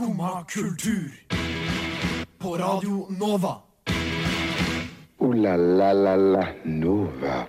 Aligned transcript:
Skumma 0.00 0.44
kultur. 0.48 1.12
På 2.38 2.56
Radio 2.56 3.06
Nova. 3.20 3.56
O-la-la-la-la 5.18 6.46
Nova. 6.64 7.46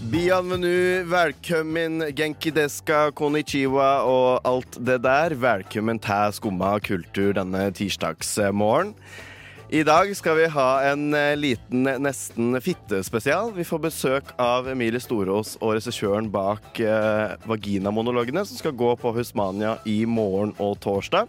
Bienvenue, 0.00 1.04
velkommen, 1.04 2.14
genki 2.16 2.50
deska, 2.50 3.10
konnichiwa 3.10 4.00
og 4.08 4.40
alt 4.48 4.78
det 4.80 5.02
der. 5.04 5.34
Velkommen 5.34 6.00
til 6.00 6.32
Skumma 6.32 6.78
kultur 6.78 7.36
denne 7.36 7.68
tirsdagsmorgen. 7.70 8.94
I 9.68 9.82
dag 9.82 10.16
skal 10.16 10.36
vi 10.36 10.46
ha 10.46 10.82
en 10.86 11.14
eh, 11.14 11.36
liten 11.36 11.82
nesten 11.82 12.60
fittespesial. 12.62 13.50
Vi 13.52 13.64
får 13.66 13.80
besøk 13.82 14.28
av 14.38 14.68
Emilie 14.70 15.02
Storås 15.02 15.56
og 15.58 15.72
regissøren 15.74 16.28
bak 16.30 16.78
eh, 16.78 17.34
Vaginamonologene, 17.50 18.44
som 18.46 18.60
skal 18.60 18.76
gå 18.78 18.92
på 19.00 19.10
Husmania 19.16 19.72
i 19.82 20.04
morgen 20.06 20.52
og 20.62 20.78
torsdag. 20.84 21.26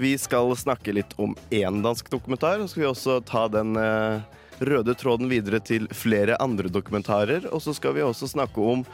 Vi 0.00 0.14
skal 0.16 0.54
snakke 0.56 0.94
litt 0.96 1.12
om 1.20 1.36
én 1.52 1.82
dansk 1.84 2.08
dokumentar, 2.08 2.62
og 2.62 2.64
så 2.64 2.72
skal 2.72 2.86
vi 2.86 2.88
også 2.94 3.18
ta 3.28 3.44
den 3.52 3.76
eh, 3.76 4.24
røde 4.64 4.96
tråden 4.96 5.28
videre 5.28 5.60
til 5.60 5.84
flere 5.92 6.40
andre 6.40 6.72
dokumentarer. 6.72 7.44
Og 7.52 7.60
så 7.60 7.76
skal 7.76 7.98
vi 7.98 8.06
også 8.06 8.30
snakke 8.32 8.70
om 8.72 8.86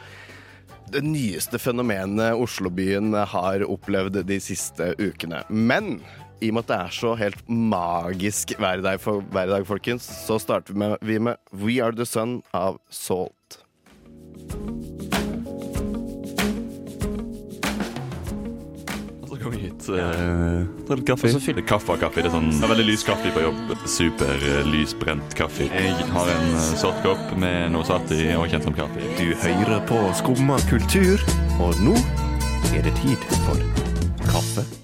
det 0.91 1.05
nyeste 1.07 1.55
fenomenet 1.55 2.35
Oslobyen 2.35 3.15
har 3.15 3.63
opplevd 3.63 4.25
de 4.27 4.41
siste 4.43 4.91
ukene. 4.99 5.45
Men 5.47 6.01
i 6.43 6.51
og 6.51 6.57
med 6.57 6.65
at 6.65 6.71
det 6.71 6.79
er 6.79 6.95
så 6.97 7.13
helt 7.19 7.43
magisk 7.47 8.55
hver 8.59 8.83
dag, 8.83 8.99
for, 9.01 9.23
hver 9.31 9.47
dag 9.51 9.67
folkens, 9.67 10.07
så 10.27 10.39
starter 10.41 10.73
vi 10.73 10.83
med, 10.83 10.97
vi 11.01 11.19
med 11.19 11.39
We 11.51 11.79
Are 11.83 11.95
The 11.95 12.05
Sun 12.05 12.41
av 12.53 12.81
Salt. 12.91 13.59
Så 19.27 19.37
kom 19.39 19.51
vi 19.51 19.57
hit. 19.57 19.87
Eh, 19.89 20.67
ta 20.87 20.97
litt 20.97 21.07
kaffe. 21.07 21.31
Kaffe 21.63 21.95
og 21.95 22.03
kaffe. 22.03 22.21
Det 22.21 22.27
er 22.27 22.35
sånn 22.35 22.51
det 22.51 22.67
er 22.67 22.73
veldig 22.75 22.87
lys 22.91 23.07
kaffe 23.07 23.31
på 23.35 23.45
jobb. 23.47 23.73
Super 23.87 24.47
eh, 24.51 24.61
lysbrent 24.67 25.39
kaffe. 25.39 25.69
Jeg 25.71 26.11
har 26.11 26.35
en 26.35 26.47
eh, 26.51 26.69
sort 26.83 26.99
kopp 27.07 27.33
med 27.39 27.71
noe 27.75 27.87
satt 27.87 28.13
i 28.15 28.33
og 28.35 28.47
kjent 28.51 28.67
som 28.67 28.77
kaffe. 28.77 29.09
Du 29.19 29.31
hører 29.47 29.83
på 29.89 30.05
Skumma 30.19 30.59
kultur, 30.69 31.23
og 31.63 31.75
nå 31.83 31.97
er 32.73 32.83
det 32.83 32.95
tid 33.01 33.29
for 33.47 33.67
kaffe. 34.27 34.82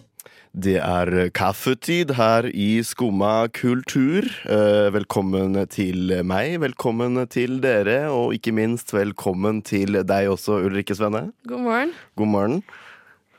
Det 0.58 0.80
er 0.82 1.30
kaffetid 1.38 2.16
her 2.18 2.48
i 2.50 2.82
Skumma 2.84 3.48
kultur. 3.54 4.26
Eh, 4.50 4.90
Velkommen 4.96 5.54
til 5.70 6.16
meg, 6.26 6.56
velkommen 6.64 7.20
til 7.30 7.60
dere, 7.62 8.08
og 8.10 8.34
ikke 8.34 8.54
minst 8.58 8.90
velkommen 8.96 9.62
til 9.64 10.00
deg 10.02 10.30
også, 10.34 10.58
Ulrikke 10.66 10.98
Svenne. 10.98 11.28
God 11.48 11.62
morgen. 11.68 11.92
God 12.18 12.32
morgen. 12.34 12.64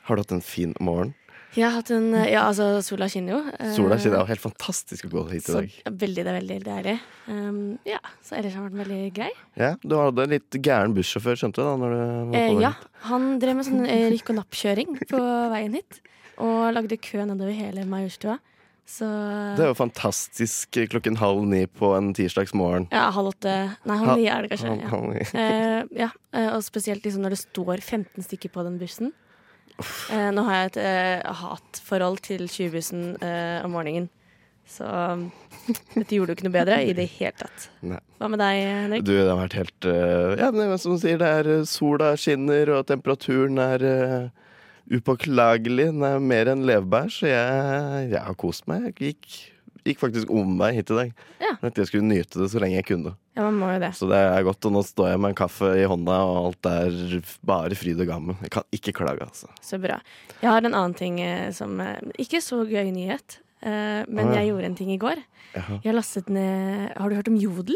Har 0.07 0.15
du 0.17 0.23
hatt 0.23 0.31
en 0.37 0.41
fin 0.45 0.71
morgen? 0.79 1.11
Jeg 1.51 1.65
har 1.67 1.81
hatt 1.81 1.91
en 1.91 2.13
Ja, 2.15 2.45
altså, 2.47 2.79
sola 2.81 3.09
skinner 3.11 3.33
jo. 3.35 3.39
Eh, 3.59 3.73
Sola 3.75 3.97
er 3.99 4.15
jo 4.15 4.23
helt 4.29 4.39
fantastisk 4.39 5.09
å 5.09 5.11
gå 5.11 5.23
hit 5.33 5.43
i 5.43 5.51
så, 5.51 5.59
dag. 5.59 5.73
veldig, 5.91 6.23
det 6.23 6.31
er 6.31 6.37
veldig 6.39 6.59
deilig. 6.63 6.93
Um, 7.27 7.57
ja, 7.85 7.99
så 8.23 8.37
ellers 8.39 8.55
har 8.55 8.69
den 8.69 8.79
vært 8.79 8.87
veldig 8.87 9.13
grei. 9.19 9.29
Ja, 9.59 9.73
Du 9.83 9.97
hadde 9.99 10.23
en 10.23 10.29
litt 10.37 10.49
gæren 10.63 10.95
bussjåfør, 10.95 11.35
skjønte 11.35 11.59
du? 11.59 11.67
da 11.67 11.75
når 11.75 11.91
du 11.91 11.99
var 11.99 12.31
på 12.31 12.39
Eh, 12.39 12.61
ja, 12.63 12.71
han 13.11 13.27
drev 13.43 13.55
med 13.59 13.67
sånn 13.67 13.83
eh, 13.85 14.07
rykk- 14.15 14.31
og 14.31 14.39
napp-kjøring 14.39 14.95
på 15.11 15.19
veien 15.51 15.75
hit. 15.75 15.99
Og 16.41 16.71
lagde 16.75 16.97
kø 16.97 17.21
nedover 17.29 17.53
hele 17.55 17.85
Majorstua. 17.89 18.39
Så 18.91 19.05
Det 19.55 19.61
er 19.63 19.69
jo 19.69 19.77
fantastisk 19.77 20.75
klokken 20.91 21.15
halv 21.21 21.43
ni 21.47 21.61
på 21.69 21.93
en 21.95 22.09
tirsdagsmorgen. 22.17 22.87
Ja, 22.91 23.05
halv 23.13 23.29
åtte 23.31 23.53
Nei, 23.87 23.97
halv 24.01 24.17
ni 24.17 24.25
er 24.27 24.41
det 24.41 24.49
kanskje. 24.51 24.71
Halv- 24.73 24.81
Ja. 24.81 24.89
halv 24.89 25.09
ni. 25.13 25.19
Eh, 25.39 25.83
ja, 26.01 26.09
eh, 26.33 26.49
og 26.55 26.63
spesielt 26.65 27.03
liksom 27.05 27.21
når 27.23 27.35
det 27.35 27.39
står 27.45 27.79
15 27.79 28.23
stykker 28.25 28.51
på 28.51 28.63
den 28.67 28.79
bussen. 28.81 29.13
Eh, 30.11 30.31
nå 30.35 30.43
har 30.43 30.53
jeg 30.57 30.71
et 30.73 30.77
eh, 30.83 31.33
hatforhold 31.39 32.19
til 32.25 32.47
20-bussen 32.49 33.05
eh, 33.23 33.63
om 33.63 33.71
morgenen. 33.71 34.09
Så 34.67 34.85
dette 35.95 36.15
gjorde 36.15 36.33
jo 36.33 36.35
ikke 36.37 36.47
noe 36.49 36.53
bedre 36.57 36.81
i 36.83 36.93
det 36.97 37.07
hele 37.17 37.33
tatt. 37.37 37.69
Nei. 37.85 37.99
Hva 38.19 38.29
med 38.29 38.39
deg, 38.39 38.59
Henrik? 38.65 39.03
Du, 39.07 39.13
det 39.13 39.29
har 39.29 39.39
vært 39.39 39.57
helt 39.57 39.87
uh, 39.87 40.35
Ja, 40.39 40.51
men 40.51 40.77
som 40.81 40.95
du 40.95 41.01
sier, 41.01 41.17
det 41.21 41.31
er 41.41 41.65
sola 41.69 42.13
skinner, 42.19 42.69
og 42.77 42.85
temperaturen 42.91 43.57
er 43.61 43.83
uh, 43.83 44.40
upåklagelig. 44.91 45.87
Den 45.93 46.05
er 46.05 46.21
mer 46.23 46.51
enn 46.51 46.65
levebær, 46.67 47.09
så 47.13 47.29
jeg, 47.29 48.11
jeg 48.11 48.21
har 48.27 48.37
kost 48.39 48.67
meg. 48.69 48.89
Jeg 48.89 49.15
gikk, 49.15 49.39
gikk 49.87 50.01
faktisk 50.01 50.31
omvei 50.33 50.73
hit 50.77 50.91
i 50.93 50.97
dag. 50.99 51.11
Ja. 51.43 51.55
At 51.69 51.79
jeg 51.79 51.89
skulle 51.89 52.07
nyte 52.07 52.41
det 52.41 52.49
så 52.53 52.61
lenge 52.63 52.79
jeg 52.79 52.87
kunne. 52.91 53.15
Ja, 53.37 53.45
man 53.47 53.59
må 53.61 53.69
jo 53.71 53.79
det. 53.83 53.93
Så 53.95 54.09
det 54.11 54.19
er 54.19 54.43
godt, 54.43 54.67
og 54.67 54.75
nå 54.75 54.83
står 54.85 55.13
jeg 55.13 55.21
med 55.23 55.31
en 55.31 55.39
kaffe 55.39 55.71
i 55.79 55.87
hånda, 55.87 56.17
og 56.27 56.39
alt 56.41 56.71
er 56.71 57.19
bare 57.47 57.77
fryd 57.79 58.03
og 58.03 58.09
gammen. 58.09 58.39
Jeg 58.43 58.53
kan 58.57 58.67
ikke 58.75 58.95
klage, 58.99 59.23
altså. 59.23 59.51
Så 59.63 59.79
bra. 59.81 60.01
Jeg 60.41 60.51
har 60.51 60.67
en 60.67 60.75
annen 60.75 60.97
ting 60.97 61.21
eh, 61.23 61.47
som 61.55 61.79
eh, 61.83 61.99
Ikke 62.19 62.43
så 62.43 62.63
gøy 62.67 62.91
nyhet, 62.91 63.39
eh, 63.63 64.01
men 64.11 64.33
jeg 64.35 64.51
gjorde 64.51 64.71
en 64.71 64.79
ting 64.79 64.91
i 64.91 64.99
går. 65.01 65.23
Jeg 65.83 65.91
lastet 65.91 66.29
ned 66.31 66.93
Har 66.95 67.11
du 67.11 67.17
hørt 67.17 67.27
om 67.27 67.35
Jodel? 67.35 67.75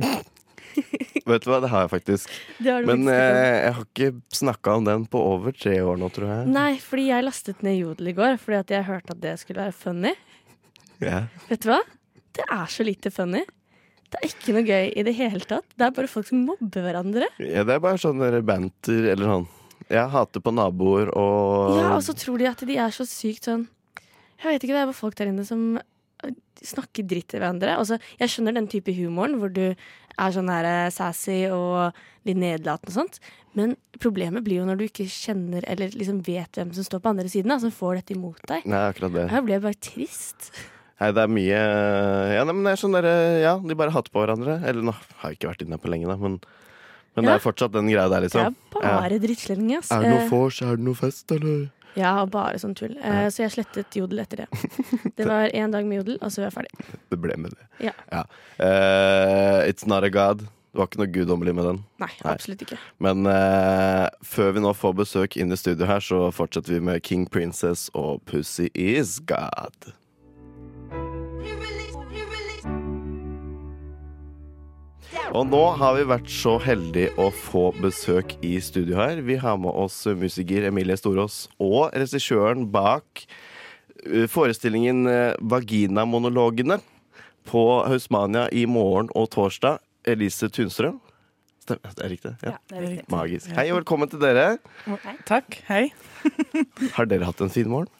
Vet 1.30 1.44
du 1.44 1.50
hva, 1.52 1.60
det 1.62 1.70
har 1.70 1.84
jeg 1.86 1.92
faktisk. 1.92 2.32
Det 2.58 2.72
har 2.72 2.86
Men 2.88 3.04
om. 3.04 3.12
eh, 3.12 3.60
jeg 3.66 3.74
har 3.76 3.84
ikke 3.86 4.10
snakka 4.40 4.74
om 4.80 4.88
den 4.88 5.06
på 5.10 5.20
over 5.34 5.54
tre 5.54 5.76
år 5.84 6.00
nå, 6.00 6.08
tror 6.14 6.32
jeg. 6.32 6.48
Nei, 6.54 6.72
fordi 6.82 7.06
jeg 7.10 7.26
lastet 7.26 7.62
ned 7.66 7.78
Jodel 7.78 8.10
i 8.12 8.16
går 8.16 8.36
fordi 8.42 8.58
at 8.62 8.74
jeg 8.74 8.88
hørte 8.88 9.14
at 9.16 9.22
det 9.22 9.36
skulle 9.42 9.62
være 9.62 9.76
funny. 9.76 10.14
Yeah. 11.00 11.28
Vet 11.48 11.64
du 11.64 11.70
hva? 11.72 11.80
Det 12.36 12.44
er 12.46 12.66
så 12.70 12.86
lite 12.86 13.12
funny. 13.14 13.44
Det 14.10 14.18
er 14.18 14.26
ikke 14.32 14.54
noe 14.56 14.66
gøy 14.66 14.88
i 14.98 15.04
det 15.06 15.14
hele 15.14 15.46
tatt. 15.46 15.66
Det 15.78 15.86
er 15.86 15.94
bare 15.94 16.10
folk 16.10 16.26
som 16.26 16.42
mobber 16.48 16.82
hverandre. 16.82 17.28
Ja, 17.38 17.62
det 17.66 17.76
er 17.76 17.82
bare 17.82 18.00
sånn 18.02 18.18
banter 18.46 19.06
eller 19.12 19.34
sånn. 19.36 19.46
Jeg 19.90 20.10
hater 20.12 20.42
på 20.42 20.52
naboer 20.54 21.08
og 21.18 21.78
Ja, 21.78 21.94
Og 21.96 22.02
så 22.06 22.14
tror 22.14 22.38
de 22.38 22.46
at 22.50 22.60
de 22.66 22.76
er 22.78 22.92
så 22.94 23.02
sykt 23.08 23.48
sånn 23.48 23.64
Jeg 24.38 24.44
vet 24.52 24.62
ikke, 24.62 24.74
det 24.76 24.82
er 24.84 24.90
bare 24.90 24.94
folk 24.98 25.16
der 25.18 25.30
inne 25.32 25.42
som 25.48 25.62
øh, 25.80 26.34
snakker 26.62 27.06
dritt 27.10 27.26
til 27.32 27.40
hverandre. 27.42 27.74
Altså, 27.80 27.98
jeg 28.20 28.30
skjønner 28.30 28.54
den 28.58 28.68
type 28.70 28.92
humoren 28.94 29.38
hvor 29.40 29.50
du 29.52 29.72
er 30.20 30.34
sånn 30.36 30.50
her 30.52 30.68
eh, 30.68 30.90
sassy 30.94 31.38
og 31.54 31.96
litt 32.28 32.36
nedlatende 32.40 32.92
og 32.92 32.96
sånt. 32.98 33.20
Men 33.58 33.72
problemet 33.98 34.44
blir 34.46 34.60
jo 34.60 34.66
når 34.68 34.78
du 34.78 34.84
ikke 34.86 35.08
kjenner 35.10 35.64
eller 35.66 35.90
liksom 35.96 36.20
vet 36.26 36.54
hvem 36.60 36.70
som 36.76 36.84
står 36.86 37.00
på 37.02 37.10
andre 37.10 37.30
siden, 37.32 37.50
da, 37.50 37.56
som 37.62 37.72
får 37.74 37.98
dette 38.02 38.14
imot 38.14 38.38
deg. 38.46 38.66
Nei, 38.70 38.84
akkurat 38.92 39.16
det. 39.16 39.24
Jeg 39.32 39.46
ble 39.48 39.58
bare 39.64 39.80
trist. 39.82 40.50
Nei, 41.00 41.08
det 41.16 41.22
er 41.24 41.30
mye 41.32 41.60
Ja, 42.36 42.44
nei, 42.44 42.52
men 42.52 42.66
det 42.68 42.74
er 42.76 42.80
sånn 42.82 42.92
derre 42.92 43.14
Ja, 43.40 43.54
de 43.58 43.74
bare 43.74 43.90
hater 43.94 44.12
på 44.12 44.20
hverandre. 44.22 44.58
Eller 44.68 44.84
nå 44.84 44.92
har 44.92 45.30
jeg 45.32 45.38
ikke 45.40 45.48
vært 45.54 45.64
inne 45.66 45.78
på 45.80 45.88
lenge, 45.90 46.06
da, 46.12 46.16
men, 46.20 46.38
men 47.16 47.24
det 47.24 47.32
Ja. 47.32 47.38
er 47.40 47.44
fortsatt 47.46 47.72
den 47.72 47.88
greia 47.88 48.06
der, 48.12 48.20
liksom. 48.26 48.54
Det 48.74 48.84
er 48.84 49.00
bare 49.00 49.18
drittslenging, 49.22 49.78
ass. 49.78 49.90
Er 49.96 50.04
det 50.04 50.10
noe 50.12 50.24
Eh, 50.26 50.28
vors, 50.30 50.60
er 50.62 50.76
det 50.76 50.84
noe 50.84 50.94
fest, 51.00 51.32
eller? 51.32 51.70
Ja, 51.98 52.12
bare 52.30 52.58
sånn 52.62 52.74
tull. 52.78 52.94
Eh, 53.02 53.26
Så 53.32 53.42
jeg 53.44 53.50
slettet 53.56 53.96
Jodel 53.98 54.22
etter 54.22 54.44
det. 54.44 54.48
Det 55.18 55.26
var 55.26 55.50
én 55.50 55.72
dag 55.74 55.84
med 55.86 56.00
Jodel, 56.02 56.18
og 56.22 56.30
så 56.30 56.42
var 56.44 56.50
jeg 56.50 56.56
ferdig. 56.60 56.96
Det 57.10 57.18
ble 57.20 57.36
med 57.36 57.56
det. 57.56 57.66
Ja. 57.90 58.24
Eh, 58.58 59.68
it's 59.70 59.86
not 59.90 60.04
a 60.04 60.10
god. 60.12 60.44
Det 60.70 60.78
var 60.78 60.86
ikke 60.86 61.00
noe 61.02 61.10
guddommelig 61.10 61.54
med 61.58 61.64
den. 61.66 61.78
Nei, 61.98 62.08
Nei. 62.22 62.30
absolutt 62.32 62.60
ikke. 62.62 62.76
Men 63.02 63.26
eh, 63.26 64.06
før 64.22 64.52
vi 64.54 64.62
nå 64.62 64.70
får 64.78 64.92
besøk 65.00 65.34
inn 65.42 65.50
i 65.50 65.58
studio 65.58 65.88
her, 65.90 65.98
så 66.04 66.28
fortsetter 66.34 66.76
vi 66.76 66.82
med 66.92 67.02
King 67.06 67.24
Princess 67.26 67.88
og 67.98 68.20
Pussy 68.30 68.68
Is 68.78 69.16
God. 69.26 69.90
Og 75.30 75.44
nå 75.46 75.60
har 75.78 75.94
vi 75.94 76.06
vært 76.10 76.30
så 76.34 76.56
heldige 76.58 77.12
å 77.22 77.28
få 77.30 77.68
besøk 77.78 78.32
i 78.42 78.56
studio 78.58 78.96
her. 78.98 79.20
Vi 79.22 79.36
har 79.38 79.60
med 79.62 79.70
oss 79.78 80.02
musiker 80.18 80.66
Emilie 80.66 80.96
Storås 80.98 81.44
og 81.62 81.94
regissøren 81.94 82.64
bak 82.74 83.22
eh, 84.08 84.26
forestillingen 84.26 85.06
eh, 85.06 85.38
Vaginamonologene 85.38 86.80
på 87.46 87.64
Hausmania 87.86 88.48
i 88.50 88.66
morgen 88.66 89.12
og 89.14 89.30
torsdag. 89.36 89.78
Elise 90.10 90.50
Tunstrøm. 90.50 90.98
Stemmer, 91.62 91.94
det 91.94 92.06
er 92.08 92.14
riktig? 92.16 92.36
Ja. 92.42 92.58
det 92.66 92.80
er 92.80 92.86
riktig. 92.88 93.08
Magisk. 93.14 93.54
Hei 93.54 93.68
og 93.70 93.84
velkommen 93.84 94.10
til 94.10 94.22
dere. 94.26 94.46
Takk. 95.30 95.60
Hei. 95.70 95.84
Har 96.96 97.06
dere 97.06 97.30
hatt 97.30 97.44
en 97.44 97.54
fin 97.54 97.70
morgen? 97.70 97.92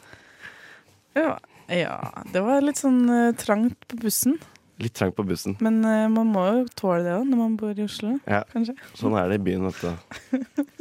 Ja, 1.14 1.36
ja 1.70 2.00
det 2.34 2.42
var 2.42 2.64
litt 2.66 2.82
sånn 2.82 3.04
eh, 3.06 3.36
trangt 3.38 3.86
på 3.86 4.02
bussen. 4.02 4.40
Litt 4.80 4.94
trangt 4.96 5.16
på 5.18 5.24
bussen. 5.28 5.56
Men 5.60 5.82
uh, 5.84 6.06
man 6.08 6.30
må 6.32 6.44
jo 6.48 6.60
tåle 6.78 7.02
det 7.04 7.12
òg 7.18 7.26
når 7.28 7.36
man 7.42 7.56
bor 7.60 7.76
i 7.76 7.84
Oslo, 7.84 8.14
Ja. 8.26 8.42
kanskje. 8.52 8.74
Sånn 8.96 9.16
er 9.20 9.28
det 9.28 9.40
i 9.40 9.44
byen, 9.50 9.68
vet 9.68 9.80
du. 9.84 10.64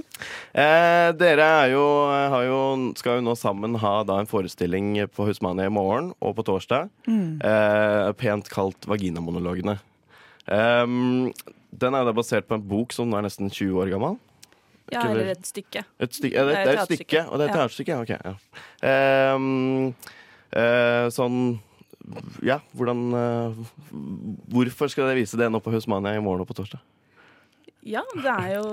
Eh, 0.51 1.10
dere 1.16 1.46
er 1.62 1.69
jo, 1.72 1.84
har 2.12 2.42
jo, 2.44 2.56
skal 3.00 3.19
jo 3.19 3.24
nå 3.24 3.36
sammen 3.40 3.78
ha 3.80 3.92
da 4.04 4.18
en 4.19 4.28
forestilling 4.28 4.90
på 5.16 5.24
Husmania 5.30 5.69
i 5.69 5.72
morgen 5.72 6.10
og 6.19 6.34
på 6.36 6.44
torsdag. 6.44 6.90
Mm. 7.07 7.38
Eh, 7.40 8.10
pent 8.19 8.50
kalt 8.51 8.84
Vaginamonologene. 8.90 9.78
Um, 10.50 11.30
den 11.72 11.95
er 11.95 12.04
da 12.04 12.12
basert 12.18 12.50
på 12.50 12.57
en 12.57 12.66
bok 12.68 12.92
som 12.92 13.07
nå 13.07 13.16
er 13.19 13.28
nesten 13.30 13.48
20 13.48 13.80
år 13.80 13.94
gammel. 13.94 14.18
Ja, 14.92 15.06
eller 15.06 15.31
et 15.38 15.45
stykke. 15.48 15.86
Et 16.02 16.16
stykke, 16.18 16.36
ja, 16.36 16.45
det, 16.50 16.56
Det 16.57 16.60
er 16.60 16.66
det 16.66 16.74
er 16.74 16.81
et 16.81 16.92
et 16.92 17.00
stykke, 17.00 17.24
og 17.30 17.38
det 17.38 17.45
er 17.45 17.50
et 17.50 17.57
teaterstykke. 17.62 17.94
ja, 17.94 18.02
Ok, 18.04 18.12
ja. 18.25 19.34
Um, 19.38 19.95
eh, 20.52 21.07
sånn 21.13 21.40
Ja, 22.46 22.60
hvordan 22.74 23.12
eh, 23.14 23.60
Hvorfor 24.50 24.90
skal 24.92 25.10
dere 25.10 25.20
vise 25.20 25.38
det 25.40 25.50
nå 25.52 25.62
på 25.64 25.74
Husmania 25.74 26.16
i 26.18 26.24
morgen 26.24 26.44
og 26.44 26.50
på 26.50 26.58
torsdag? 26.58 26.82
Ja, 27.88 28.02
det 28.12 28.32
er 28.32 28.50
jo 28.58 28.66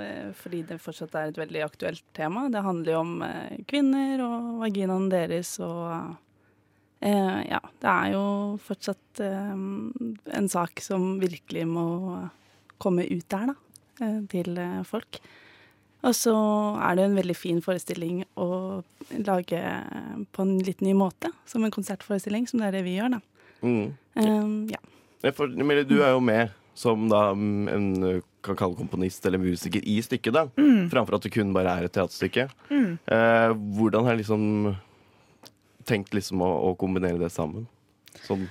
eh, 0.00 0.30
fordi 0.38 0.62
det 0.68 0.80
fortsatt 0.82 1.16
er 1.18 1.32
et 1.32 1.40
veldig 1.40 1.64
aktuelt 1.66 2.04
tema. 2.16 2.46
Det 2.52 2.64
handler 2.64 2.94
jo 2.94 3.02
om 3.02 3.26
eh, 3.26 3.58
kvinner 3.68 4.22
og 4.24 4.48
vaginaen 4.64 5.10
deres 5.12 5.58
og 5.64 6.16
Ja, 6.98 7.60
det 7.78 7.86
er 7.86 8.08
jo 8.10 8.22
fortsatt 8.58 9.20
en 9.22 10.48
sak 10.50 10.80
som 10.82 11.20
virkelig 11.20 11.62
må 11.70 11.84
komme 12.82 13.04
ut 13.06 13.22
der, 13.30 13.52
da. 13.52 14.08
Til 14.32 14.58
folk. 14.82 15.20
Og 16.06 16.14
så 16.14 16.34
er 16.84 16.98
det 16.98 17.08
en 17.08 17.16
veldig 17.18 17.34
fin 17.34 17.58
forestilling 17.64 18.22
å 18.38 18.48
lage 19.26 19.62
på 20.34 20.44
en 20.44 20.54
litt 20.62 20.84
ny 20.84 20.94
måte. 20.94 21.32
Som 21.48 21.66
en 21.66 21.74
konsertforestilling, 21.74 22.46
som 22.46 22.62
det 22.62 22.68
er 22.68 22.78
det 22.78 22.84
vi 22.86 22.98
gjør, 22.98 23.16
da. 23.16 23.20
Mm. 23.66 23.86
Um, 24.14 24.54
ja. 24.70 24.78
Ja, 25.24 25.32
For, 25.34 25.50
Mille, 25.50 25.82
du 25.88 25.98
er 25.98 26.14
jo 26.14 26.22
med 26.22 26.54
som 26.78 27.08
da 27.10 27.32
mm, 27.34 27.68
en 27.74 27.88
uh, 28.04 28.20
kan 28.46 28.58
kalle 28.58 28.78
komponist 28.78 29.24
eller 29.26 29.40
musiker 29.42 29.82
i 29.82 29.96
stykket, 30.04 30.36
da. 30.36 30.44
Framfor 30.92 31.18
at 31.18 31.26
det 31.26 31.32
kun 31.34 31.50
bare 31.56 31.74
er 31.74 31.88
et 31.88 31.94
teaterstykke. 31.94 32.46
Eh, 32.70 33.54
hvordan 33.76 34.06
har 34.06 34.14
jeg 34.14 34.22
liksom 34.22 34.76
tenkt 35.88 36.14
liksom 36.14 36.42
å, 36.44 36.52
å 36.68 36.74
kombinere 36.78 37.18
det 37.20 37.32
sammen? 37.34 37.66
Sånn 38.24 38.46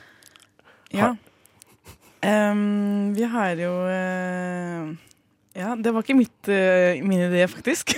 Ja. 0.93 1.15
Um, 2.25 3.13
vi 3.15 3.27
har 3.29 3.59
jo 3.61 3.71
eh, 3.93 4.91
Ja, 5.57 5.73
det 5.73 5.89
var 5.89 6.05
ikke 6.05 6.17
mitt, 6.17 6.49
uh, 6.51 6.99
min 7.01 7.23
idé, 7.25 7.41
faktisk. 7.49 7.95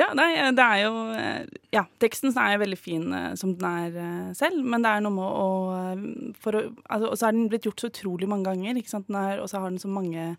ja, 0.00 0.08
nei, 0.16 0.30
det 0.56 0.64
er 0.64 0.78
jo 0.86 0.94
eh, 1.12 1.42
Ja, 1.74 1.82
teksten 2.00 2.32
er 2.32 2.60
veldig 2.62 2.78
fin 2.80 3.12
eh, 3.16 3.34
som 3.36 3.52
den 3.58 3.68
er 3.68 3.98
eh, 4.00 4.30
selv, 4.38 4.62
men 4.64 4.84
det 4.84 4.88
er 4.88 5.04
noe 5.04 5.16
med 5.18 5.26
å, 5.26 5.50
eh, 5.76 6.62
altså, 6.88 7.10
Og 7.10 7.16
så 7.20 7.28
er 7.28 7.36
den 7.36 7.50
blitt 7.52 7.68
gjort 7.68 7.84
så 7.84 7.92
utrolig 7.92 8.28
mange 8.30 8.48
ganger, 8.48 8.80
ikke 8.80 8.94
sant? 8.94 9.12
Og 9.12 9.48
så 9.50 9.60
har 9.60 9.68
den 9.68 9.82
så 9.82 9.90
mange 9.92 10.30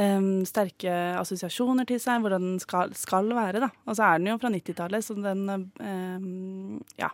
um, 0.00 0.40
sterke 0.48 0.94
assosiasjoner 1.20 1.88
til 1.88 2.00
seg, 2.00 2.24
hvordan 2.24 2.54
den 2.54 2.62
skal, 2.62 2.96
skal 2.96 3.28
være, 3.36 3.66
da. 3.66 3.70
Og 3.84 3.98
så 3.98 4.08
er 4.08 4.20
den 4.20 4.32
jo 4.32 4.40
fra 4.40 4.52
90-tallet, 4.56 5.04
så 5.04 5.18
den 5.20 5.44
um, 5.76 6.80
Ja 7.00 7.12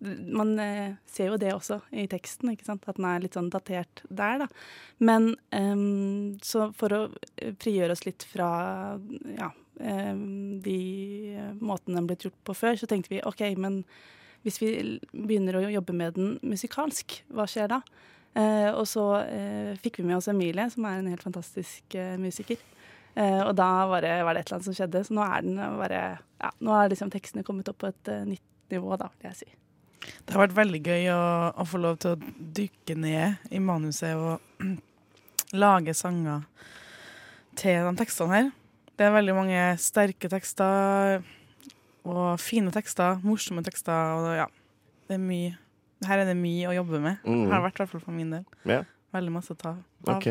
man 0.00 0.58
eh, 0.62 0.98
ser 1.10 1.32
jo 1.32 1.38
det 1.40 1.52
også 1.54 1.80
i 1.90 2.06
teksten, 2.10 2.52
at 2.52 2.98
den 2.98 3.06
er 3.08 3.24
litt 3.24 3.38
sånn 3.38 3.50
datert 3.50 4.02
der. 4.08 4.44
da. 4.44 4.48
Men 5.02 5.32
em, 5.54 6.36
så 6.44 6.68
for 6.78 6.94
å 6.94 7.00
eh, 7.36 7.54
frigjøre 7.58 7.96
oss 7.96 8.04
litt 8.06 8.26
fra 8.30 8.50
ja, 9.34 9.50
em, 9.80 10.60
de 10.62 10.78
måtene 11.58 11.98
den 11.98 12.06
ble 12.10 12.18
gjort 12.28 12.38
på 12.46 12.56
før, 12.56 12.78
så 12.78 12.90
tenkte 12.90 13.16
vi 13.16 13.24
OK, 13.26 13.42
men 13.58 13.82
hvis 14.46 14.60
vi 14.62 14.70
begynner 15.10 15.58
å 15.58 15.66
jobbe 15.66 15.96
med 15.96 16.14
den 16.18 16.36
musikalsk, 16.46 17.20
hva 17.34 17.48
skjer 17.50 17.74
da? 17.74 17.82
Eh, 18.38 18.70
og 18.70 18.84
så 18.86 19.04
eh, 19.24 19.74
fikk 19.82 19.98
vi 19.98 20.06
med 20.06 20.20
oss 20.20 20.30
Emilie, 20.30 20.68
som 20.70 20.86
er 20.86 21.00
en 21.00 21.10
helt 21.10 21.24
fantastisk 21.26 21.98
eh, 21.98 22.14
musiker. 22.20 22.60
Eh, 23.18 23.40
og 23.42 23.54
da 23.58 23.70
var 23.90 24.04
det, 24.04 24.12
var 24.22 24.36
det 24.36 24.44
et 24.44 24.50
eller 24.50 24.60
annet 24.60 24.68
som 24.68 24.76
skjedde. 24.78 25.02
Så 25.08 25.16
nå 25.16 25.24
er 25.26 25.46
den 25.46 25.58
bare 25.58 26.02
ja, 26.38 26.52
Nå 26.62 26.74
er 26.76 26.92
liksom 26.92 27.10
tekstene 27.10 27.46
kommet 27.46 27.70
opp 27.70 27.80
på 27.82 27.90
et 27.90 28.12
eh, 28.12 28.26
nytt 28.28 28.70
nivå, 28.70 28.94
da, 29.00 29.10
vil 29.18 29.32
jeg 29.32 29.40
si. 29.40 29.50
Det 30.24 30.34
har 30.34 30.44
vært 30.46 30.56
veldig 30.58 30.80
gøy 30.84 31.08
å, 31.14 31.22
å 31.56 31.66
få 31.68 31.80
lov 31.82 31.98
til 32.02 32.14
å 32.14 32.34
dykke 32.58 32.96
ned 32.98 33.50
i 33.54 33.60
manuset 33.62 34.16
og 34.16 34.64
lage 35.64 35.94
sanger 35.96 36.44
til 37.58 37.88
de 37.88 37.94
tekstene 37.98 38.34
her. 38.34 38.50
Det 38.98 39.06
er 39.06 39.14
veldig 39.14 39.34
mange 39.36 39.62
sterke 39.82 40.30
tekster 40.30 41.20
og 42.08 42.38
fine 42.42 42.72
tekster, 42.74 43.20
morsomme 43.22 43.62
tekster. 43.66 44.14
Og 44.18 44.28
ja, 44.40 44.46
det 45.08 45.18
er 45.18 45.22
mye. 45.22 45.56
Her 46.06 46.22
er 46.22 46.30
det 46.30 46.36
mye 46.38 46.70
å 46.70 46.76
jobbe 46.76 47.00
med. 47.02 47.24
Mm. 47.26 47.48
Har 47.52 47.64
vært 47.64 47.78
i 47.78 47.84
hvert 47.84 47.94
fall 47.94 48.04
for 48.04 48.16
min 48.16 48.32
del. 48.34 48.46
Ja. 48.68 48.82
Veldig 49.14 49.34
masse 49.34 49.54
å 49.54 49.58
ta 49.58 49.74
av. 49.76 50.16
OK. 50.16 50.28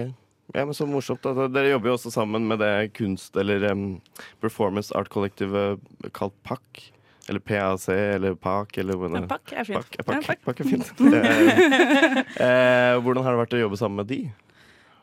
Ja, 0.56 0.63
men 0.63 0.75
Så 0.75 0.88
morsomt. 0.88 1.23
Da. 1.25 1.47
Dere 1.51 1.73
jobber 1.73 1.91
jo 1.91 1.95
også 1.97 2.12
sammen 2.13 2.47
med 2.47 2.62
det 2.63 2.94
kunst- 2.95 3.35
eller 3.39 3.65
um, 3.71 4.00
performance 4.44 4.95
art-kollektivet 4.95 5.81
kalt 6.15 6.35
PAK. 6.47 6.85
Eller 7.27 7.44
PAC 7.44 7.88
eller 7.91 8.35
PAK 8.39 8.77
eller 8.77 8.95
hvordan 9.00 9.25
Ja, 9.25 9.27
pakk 9.27 9.51
er 9.51 9.68
fint. 9.68 9.77
PAK, 9.77 9.97
pakk, 9.97 10.15
Ja, 10.15 10.27
pakk. 10.27 10.44
pakk 10.45 10.62
er 10.63 10.69
fint. 10.69 10.91
eh, 11.18 12.19
eh, 12.47 12.94
hvordan 13.03 13.25
har 13.25 13.35
det 13.35 13.41
vært 13.41 13.56
å 13.57 13.62
jobbe 13.65 13.79
sammen 13.79 14.01
med 14.01 14.09
de? 14.12 14.19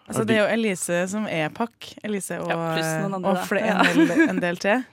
Altså, 0.05 0.23
Har 0.23 0.29
det 0.29 0.37
er 0.37 0.41
jo 0.43 0.49
Elise 0.57 1.03
som 1.13 1.29
er 1.29 1.53
PAK. 1.57 1.91
Elise 2.05 2.41
og, 2.41 2.49
Ja, 2.53 2.59
andre, 3.09 3.21
og 3.29 3.45
flere, 3.49 3.77
en, 3.85 4.01
del, 4.09 4.27
en 4.29 4.43
del 4.45 4.61
til. 4.65 4.85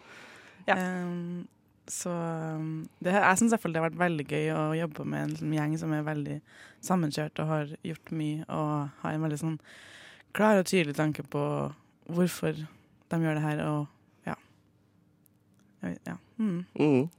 Ja. 0.70 0.76
Um, 0.78 1.48
så 1.90 2.12
det, 3.02 3.12
jeg 3.16 3.40
syns 3.40 3.52
det 3.56 3.72
har 3.74 3.88
vært 3.88 3.98
veldig 4.00 4.26
gøy 4.30 4.52
å 4.54 4.60
jobbe 4.78 5.04
med 5.10 5.24
en 5.24 5.32
liksom, 5.34 5.56
gjeng 5.58 5.72
som 5.82 5.96
er 5.98 6.04
veldig 6.06 6.36
sammenkjørt 6.86 7.42
og 7.42 7.50
har 7.50 7.72
gjort 7.90 8.12
mye 8.16 8.46
og 8.46 8.92
har 9.02 9.16
en 9.18 9.26
veldig 9.26 9.40
sånn 9.42 9.58
klar 10.38 10.62
og 10.62 10.70
tydelig 10.70 10.96
tanke 11.00 11.26
på 11.28 11.42
hvorfor 12.14 12.62
de 12.62 13.20
gjør 13.26 13.40
det 13.40 13.44
her, 13.44 13.64
og 13.68 13.90
ja. 15.84 16.16
Mm. 16.40 16.66
Mm. 16.80 17.10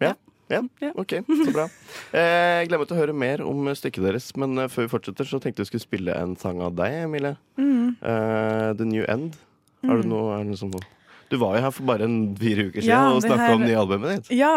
Ja. 0.00 0.14
Ja, 0.50 0.62
Ja. 0.82 0.90
OK, 0.98 1.12
så 1.28 1.52
bra. 1.54 1.68
Jeg 2.12 2.68
jeg 2.70 2.78
meg 2.80 2.88
til 2.90 2.96
å 2.96 3.00
høre 3.00 3.14
mer 3.14 3.42
om 3.46 3.68
stykket 3.78 4.02
deres, 4.08 4.30
men 4.36 4.58
eh, 4.58 4.66
før 4.72 4.86
vi 4.86 4.90
fortsetter, 4.96 5.28
så 5.28 5.38
tenkte 5.42 5.62
jeg 5.62 5.70
skulle 5.70 5.84
spille 5.86 6.16
en 6.18 6.32
sang 6.40 6.58
av 6.66 6.74
deg, 6.78 7.04
Emilie. 7.04 7.36
Mm. 7.60 7.94
Uh, 8.02 8.72
The 8.78 8.86
New 8.88 9.04
End. 9.08 9.36
Har 9.86 9.96
du 10.00 10.08
Mm. 10.08 10.10
noe, 10.10 10.34
er 10.40 10.44
det 10.50 10.58
noe? 10.62 10.82
Du 11.30 11.36
var 11.38 11.54
jo 11.56 11.62
her 11.62 11.70
for 11.70 11.86
bare 11.86 12.02
en 12.08 12.34
fire 12.36 12.66
uker 12.66 12.82
siden 12.82 12.90
Ja, 12.90 13.12
og 13.14 13.22
snakka 13.22 13.46
her- 13.46 13.54
om 13.54 13.62
nye 13.62 13.78
albumet 13.78 14.16
ditt. 14.26 14.32
Ja. 14.34 14.56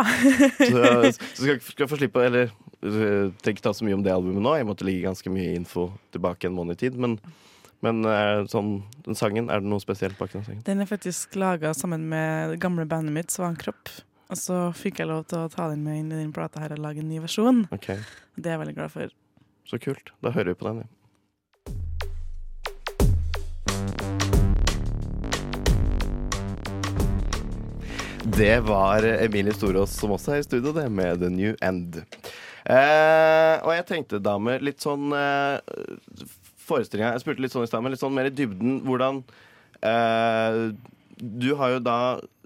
Så, 0.57 1.13
så 1.13 1.44
skal 1.45 1.59
skal 1.62 1.88
få 1.88 2.00
slippe 2.01 2.24
Eller 2.25 2.50
trenger 2.81 3.53
ikke 3.53 3.62
ta 3.63 3.71
så 3.77 3.86
mye 3.86 3.94
om 3.94 4.01
det 4.03 4.12
albumet 4.12 4.41
nå. 4.44 4.56
Jeg 4.57 4.65
måtte 4.68 4.83
ligge 4.88 5.06
ganske 5.06 5.29
mye 5.31 5.53
info 5.56 5.91
tilbake 6.12 6.50
en 6.50 6.57
måned 6.57 6.74
i 6.75 6.81
tid. 6.89 6.97
Men, 7.00 7.19
men 7.83 8.06
eh, 8.07 8.45
sånn, 8.51 8.77
den 9.03 9.18
sangen, 9.19 9.50
er 9.51 9.59
det 9.59 9.68
noe 9.68 9.83
spesielt 9.83 10.15
bak 10.19 10.31
den 10.31 10.45
sangen? 10.45 10.63
Den 10.68 10.83
er 10.83 10.88
faktisk 10.88 11.35
laga 11.35 11.74
sammen 11.75 12.07
med 12.12 12.56
det 12.56 12.62
gamle 12.63 12.88
bandet 12.88 13.15
mitt, 13.15 13.33
Svankropp. 13.33 13.91
Og 14.31 14.39
så 14.39 14.59
fikk 14.77 15.03
jeg 15.03 15.12
lov 15.12 15.25
til 15.30 15.44
å 15.44 15.51
ta 15.51 15.68
den 15.74 15.83
med 15.85 16.00
inn 16.00 16.13
i 16.13 16.21
den 16.21 16.31
plata 16.33 16.63
her 16.63 16.74
og 16.77 16.81
lage 16.85 17.03
en 17.03 17.12
ny 17.12 17.19
versjon. 17.21 17.65
Okay. 17.75 18.00
Det 18.39 18.50
er 18.50 18.56
jeg 18.56 18.63
veldig 18.63 18.77
glad 18.80 18.94
for. 18.95 19.15
Så 19.68 19.80
kult. 19.83 20.13
Da 20.24 20.31
hører 20.31 20.53
vi 20.53 20.62
på 20.63 20.71
den. 20.71 20.85
Ja. 20.85 20.91
Det 28.24 28.59
var 28.63 29.03
Emilie 29.03 29.53
Storås 29.53 29.91
som 30.00 30.15
også 30.15 30.38
er 30.38 30.39
i 30.41 30.45
studio, 30.47 30.71
det, 30.74 30.88
med 30.89 31.19
The 31.19 31.29
New 31.29 31.57
End. 31.62 32.00
Eh, 32.63 33.56
og 33.59 33.74
jeg 33.75 33.86
tenkte, 33.89 34.21
damer, 34.24 34.63
litt 34.63 34.79
sånn 34.81 35.12
eh, 35.12 35.59
Forestillinga 36.74 37.14
Jeg 37.16 37.24
spurte 37.24 37.46
litt 37.46 37.54
sånn 37.54 37.64
i 37.66 37.70
stad, 37.72 37.84
men 37.86 37.94
litt 37.94 38.02
sånn 38.04 38.14
mer 38.18 38.30
i 38.30 38.34
dybden. 38.34 38.81
Hvordan 38.88 39.22
eh, 39.86 40.60
Du 41.22 41.54
har 41.60 41.78
jo 41.78 41.80
da 41.86 41.98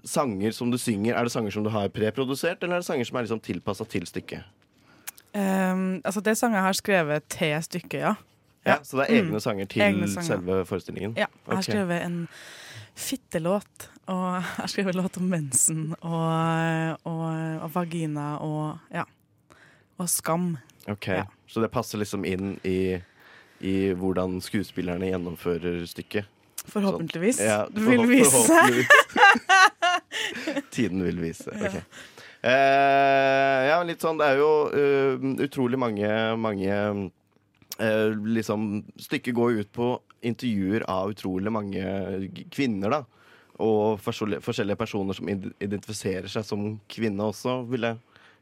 sanger 0.04 0.52
som 0.54 0.70
du 0.70 0.78
synger. 0.78 1.16
Er 1.18 1.26
det 1.26 1.32
sanger 1.34 1.50
som 1.52 1.64
du 1.66 1.70
har 1.74 1.88
preprodusert, 1.92 2.62
eller 2.62 2.78
er 2.78 2.84
det 2.84 2.86
sanger 2.88 3.08
som 3.08 3.18
er 3.18 3.26
liksom 3.26 3.40
tilpassa 3.44 3.84
til 3.90 4.06
stykket? 4.08 4.46
Um, 5.34 5.98
altså 6.08 6.22
Det 6.24 6.32
sanger 6.38 6.56
jeg 6.58 6.64
har 6.68 6.76
skrevet 6.78 7.26
til 7.32 7.58
stykket, 7.66 8.00
ja. 8.06 8.14
Ja, 8.66 8.78
Så 8.84 8.96
det 8.98 9.04
er 9.08 9.18
egne 9.22 9.36
Mm. 9.36 9.40
sanger 9.40 9.66
til 9.66 9.82
Egne 9.82 10.08
sanger. 10.08 10.26
selve 10.28 10.64
forestillingen? 10.66 11.12
ja. 11.16 11.26
Jeg 11.26 11.46
har 11.46 11.58
okay. 11.58 11.72
skrevet 11.72 12.02
en 12.06 12.28
fittelåt, 12.98 13.88
og 14.06 14.24
jeg 14.42 14.42
har 14.56 14.66
skrevet 14.72 14.94
låt 14.98 15.16
om 15.20 15.28
mensen 15.30 15.94
og, 16.00 16.98
og, 17.04 17.62
og 17.62 17.70
vagina 17.74 18.36
og 18.44 18.78
ja. 18.94 19.04
Og 19.98 20.08
skam. 20.08 20.56
Ok, 20.88 21.08
Ja. 21.08 21.24
Så 21.48 21.60
det 21.60 21.70
passer 21.72 21.98
liksom 21.98 22.24
inn 22.28 22.58
i, 22.64 23.00
i 23.64 23.92
hvordan 23.98 24.38
skuespillerne 24.44 25.10
gjennomfører 25.10 25.82
stykket? 25.88 26.28
Forhåpentligvis. 26.68 27.40
Ja, 27.40 27.64
det 27.72 27.84
vil 27.84 28.04
vise 28.08 28.30
forhåpentligvis. 28.30 28.88
Tiden 30.74 31.04
vil 31.06 31.20
vise. 31.22 31.54
ok. 31.54 31.78
Eh, 32.38 33.60
ja, 33.66 33.80
litt 33.82 33.98
sånn 34.04 34.20
Det 34.20 34.26
er 34.30 34.36
jo 34.38 34.50
uh, 34.70 35.24
utrolig 35.42 35.74
mange, 35.80 36.06
mange 36.38 36.70
uh, 36.70 38.10
liksom 38.30 38.68
Stykket 38.94 39.34
går 39.34 39.58
ut 39.58 39.72
på 39.74 39.88
intervjuer 40.22 40.84
av 40.90 41.10
utrolig 41.14 41.50
mange 41.54 41.82
kvinner, 42.54 42.94
da. 42.94 43.00
Og 43.62 43.98
forskjellige 44.02 44.78
personer 44.78 45.18
som 45.18 45.30
identifiserer 45.30 46.30
seg 46.30 46.46
som 46.46 46.64
kvinne 46.90 47.26
også, 47.30 47.60
vil 47.70 47.86
jeg 47.86 47.98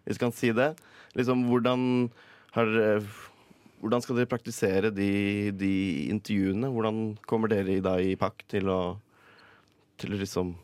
hvis 0.07 0.21
jeg 0.21 0.23
kan 0.23 0.35
si 0.35 0.53
det. 0.55 0.71
Liksom, 1.19 1.45
hvordan 1.51 1.81
har 2.55 2.69
hvordan 3.83 4.03
skal 4.05 4.21
dere 4.21 4.31
praktisere 4.31 4.93
de, 4.95 5.11
de 5.57 5.73
intervjuene? 6.13 6.71
Hvordan 6.73 7.03
kommer 7.29 7.53
dere 7.53 7.77
i, 7.77 7.83
dag 7.85 8.01
i 8.05 8.17
pakk 8.21 8.47
til 8.51 8.71
å, 8.73 8.81
til 10.01 10.17
liksom 10.17 10.55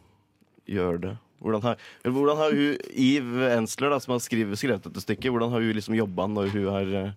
gjøre 0.70 1.04
det? 1.06 1.12
Hvordan 1.42 1.64
har, 1.64 1.78
hvordan 2.06 2.38
har 2.38 2.54
hun, 2.54 2.76
Eve 2.94 3.48
Ensler, 3.56 3.90
da, 3.90 3.98
som 4.02 4.14
har 4.14 4.22
skrevet, 4.22 4.58
skrevet 4.60 4.84
dette 4.86 5.02
stykket, 5.02 5.32
hvordan 5.34 5.50
har 5.50 5.64
hun 5.64 5.74
liksom 5.74 5.96
jobba 5.98 6.28
når 6.30 6.54
eh, 6.54 7.14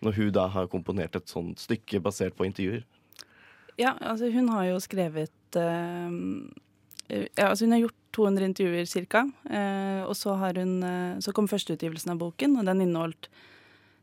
når 0.00 0.16
hun 0.16 0.32
da 0.32 0.46
har 0.48 0.70
komponert 0.72 1.16
et 1.16 1.28
sånt 1.28 1.60
stykke 1.60 2.00
basert 2.02 2.36
på 2.36 2.46
intervjuer? 2.48 2.82
Ja, 3.80 3.94
altså 4.00 4.30
hun 4.32 4.48
har 4.52 4.66
jo 4.70 4.80
skrevet 4.82 5.56
uh, 5.56 6.10
ja, 7.10 7.50
altså 7.50 7.64
Hun 7.66 7.74
har 7.74 7.84
gjort 7.84 7.96
200 8.16 8.48
intervjuer 8.50 9.06
ca. 9.12 9.22
og 10.06 10.16
så, 10.18 10.34
har 10.40 10.58
hun, 10.58 10.82
uh, 10.82 11.20
så 11.22 11.32
kom 11.36 11.48
førsteutgivelsen 11.48 12.14
av 12.14 12.20
boken, 12.20 12.58
og 12.58 12.66
den 12.66 12.82
inneholdt 12.86 13.30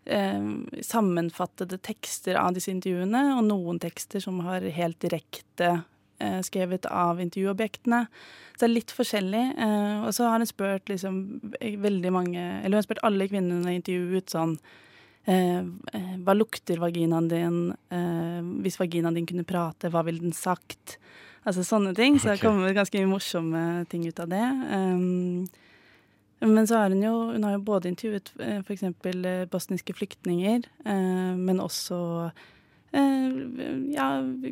eh, 0.10 0.48
sammenfattede 0.84 1.80
tekster 1.84 2.40
av 2.40 2.56
disse 2.58 2.72
intervjuene, 2.74 3.24
og 3.38 3.46
noen 3.50 3.80
tekster 3.84 4.24
som 4.24 4.40
har 4.48 4.66
helt 4.78 5.00
direkte 5.04 5.72
eh, 6.20 6.40
skrevet 6.46 6.88
av 6.90 7.22
intervjuobjektene. 7.22 8.06
Så 8.56 8.64
det 8.64 8.70
er 8.70 8.74
litt 8.74 8.96
forskjellig. 8.96 9.46
Eh, 9.68 10.08
og 10.08 10.12
så 10.16 10.32
har 10.32 10.42
hun 10.42 10.50
spurt 10.50 10.90
liksom 10.90 11.22
veldig 11.62 12.12
mange 12.14 12.42
Eller 12.42 12.74
hun 12.76 12.80
har 12.82 12.88
spurt 12.88 13.04
alle 13.06 13.30
kvinnene 13.30 13.76
intervjuet 13.78 14.34
sånn 14.34 14.56
eh, 15.30 15.62
eh, 15.62 16.16
Hva 16.26 16.36
lukter 16.38 16.82
vaginaen 16.82 17.30
din? 17.32 17.62
Eh, 17.94 18.42
hvis 18.66 18.80
vaginaen 18.82 19.20
din 19.20 19.30
kunne 19.30 19.48
prate, 19.48 19.92
hva 19.94 20.06
ville 20.08 20.24
den 20.24 20.36
sagt? 20.36 20.98
Altså 21.48 21.64
sånne 21.64 21.94
ting. 21.96 22.18
Så 22.20 22.32
det 22.32 22.40
har 22.40 22.50
kommer 22.50 22.76
ganske 22.76 23.06
morsomme 23.08 23.86
ting 23.92 24.04
ut 24.10 24.20
av 24.20 24.32
det. 24.34 24.44
Um, 24.74 25.48
men 26.40 26.68
så 26.70 26.78
har 26.84 26.90
hun 26.94 27.02
jo 27.02 27.14
Hun 27.34 27.44
har 27.48 27.56
jo 27.56 27.64
både 27.66 27.90
intervjuet 27.90 28.32
eh, 28.40 28.60
f.eks. 28.62 28.84
bosniske 29.50 29.94
flyktninger, 29.98 30.68
eh, 30.86 31.34
men 31.38 31.60
også 31.64 31.98
eh, 32.94 33.40
ja, 33.96 34.08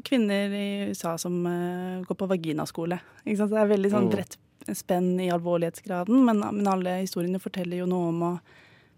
kvinner 0.07 0.53
i 0.55 0.65
USA 0.89 1.15
som 1.21 1.45
eh, 1.45 2.01
går 2.07 2.17
på 2.19 2.27
vaginaskole. 2.31 2.99
Ikke 3.25 3.37
sant? 3.37 3.51
Så 3.51 3.55
det 3.57 3.63
er 3.63 3.73
veldig 3.75 3.91
sånn 3.93 4.09
bredt 4.13 4.37
spenn 4.73 5.11
i 5.21 5.27
alvorlighetsgraden, 5.29 6.23
men, 6.25 6.39
men 6.41 6.67
alle 6.71 6.95
historiene 7.03 7.37
forteller 7.43 7.83
jo 7.83 7.89
noe 7.89 8.07
om 8.09 8.23
å 8.25 8.31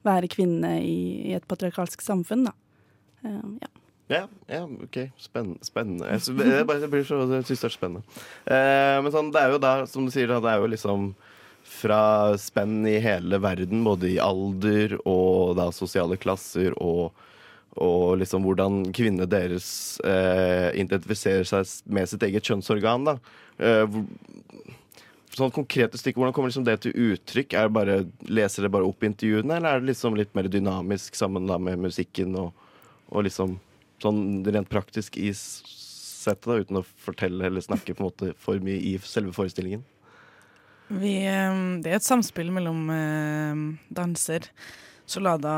være 0.07 0.29
kvinne 0.31 0.77
i, 0.79 1.27
i 1.27 1.33
et 1.35 1.43
patriarkalsk 1.49 1.99
samfunn, 2.05 2.45
da. 2.47 2.53
Eh, 3.27 3.41
ja. 3.65 3.73
Ja, 4.07 4.21
ja, 4.47 4.61
ok. 4.63 5.01
Spennende. 5.19 5.65
spennende. 5.67 6.07
Jeg, 6.13 6.21
sy- 6.23 6.37
jeg, 6.39 6.63
jeg 6.63 6.89
blir 6.93 7.01
så, 7.03 7.17
jeg 7.27 7.43
det 7.43 7.57
er 7.67 7.73
spennende. 7.73 8.05
Eh, 8.47 8.99
men 9.03 9.11
sånn, 9.11 9.33
det 9.35 9.41
er 9.41 9.51
jo 9.51 9.59
da, 9.59 9.73
som 9.91 10.05
du 10.07 10.13
sier, 10.15 10.31
det 10.31 10.47
er 10.53 10.61
jo 10.63 10.69
liksom 10.71 11.09
fra 11.67 12.37
spenn 12.39 12.81
i 12.87 12.97
hele 13.03 13.39
verden, 13.43 13.83
både 13.85 14.09
i 14.13 14.19
alder 14.23 14.97
og 15.03 15.57
da 15.59 15.67
sosiale 15.75 16.17
klasser, 16.19 16.73
og, 16.81 17.11
og 17.75 18.17
liksom 18.21 18.45
hvordan 18.47 18.79
kvinnene 18.95 19.27
deres 19.29 19.69
eh, 20.07 20.71
identifiserer 20.79 21.47
seg 21.47 21.91
med 21.91 22.09
sitt 22.09 22.23
eget 22.25 22.47
kjønnsorgan. 22.47 23.07
da. 23.11 23.17
Eh, 23.57 23.99
sånn 25.37 25.53
konkrete 25.53 25.99
stykker, 25.99 26.17
Hvordan 26.21 26.33
kommer 26.33 26.49
liksom 26.49 26.65
det 26.65 26.79
til 26.81 26.95
uttrykk? 27.11 27.53
Det 27.53 27.73
bare, 27.75 27.99
leser 28.25 28.65
dere 28.65 28.73
bare 28.73 28.89
opp 28.89 29.05
intervjuene, 29.05 29.59
eller 29.59 29.75
er 29.75 29.83
det 29.83 29.91
liksom 29.91 30.17
litt 30.17 30.33
mer 30.37 30.49
dynamisk 30.49 31.19
sammen 31.19 31.49
da 31.49 31.59
med 31.61 31.83
musikken 31.83 32.33
og, 32.39 32.55
og 33.11 33.27
liksom 33.27 33.59
sånn 34.01 34.41
rent 34.45 34.69
praktisk 34.69 35.17
i 35.21 35.31
settet, 35.35 36.65
uten 36.65 36.81
å 36.81 36.87
fortelle 37.01 37.47
eller 37.47 37.63
snakke 37.65 37.93
på 37.93 38.03
en 38.03 38.09
måte 38.09 38.33
for 38.41 38.61
mye 38.63 38.81
i 38.81 38.97
selve 39.05 39.35
forestillingen? 39.35 39.85
Vi, 40.87 41.13
eh, 41.27 41.61
det 41.83 41.91
er 41.91 41.99
et 41.99 42.05
samspill 42.05 42.51
mellom 42.55 42.87
eh, 42.93 43.63
danser, 43.91 44.47
Solada 45.07 45.55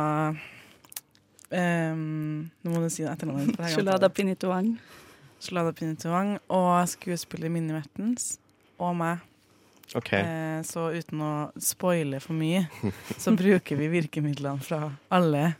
eh, 1.49 1.93
Nå 1.97 2.73
må 2.73 2.81
du 2.83 2.89
si 2.93 3.05
etternavnet. 3.05 3.57
jeg 3.57 3.77
har 3.77 3.85
glemt 3.85 4.15
Pinituang. 4.17 4.73
Solada 5.39 5.73
Pinituang 5.73 6.35
og 6.51 6.73
skuespiller 6.91 7.49
Minni 7.53 7.73
Mertens 7.73 8.37
og 8.79 8.95
meg. 8.99 9.25
Okay. 9.95 10.21
Eh, 10.21 10.59
så 10.67 10.91
uten 10.93 11.21
å 11.25 11.33
spoile 11.61 12.19
for 12.21 12.37
mye, 12.37 12.67
så 13.23 13.33
bruker 13.33 13.79
vi 13.79 13.89
virkemidlene 13.89 14.61
fra 14.61 14.83
alle 15.09 15.55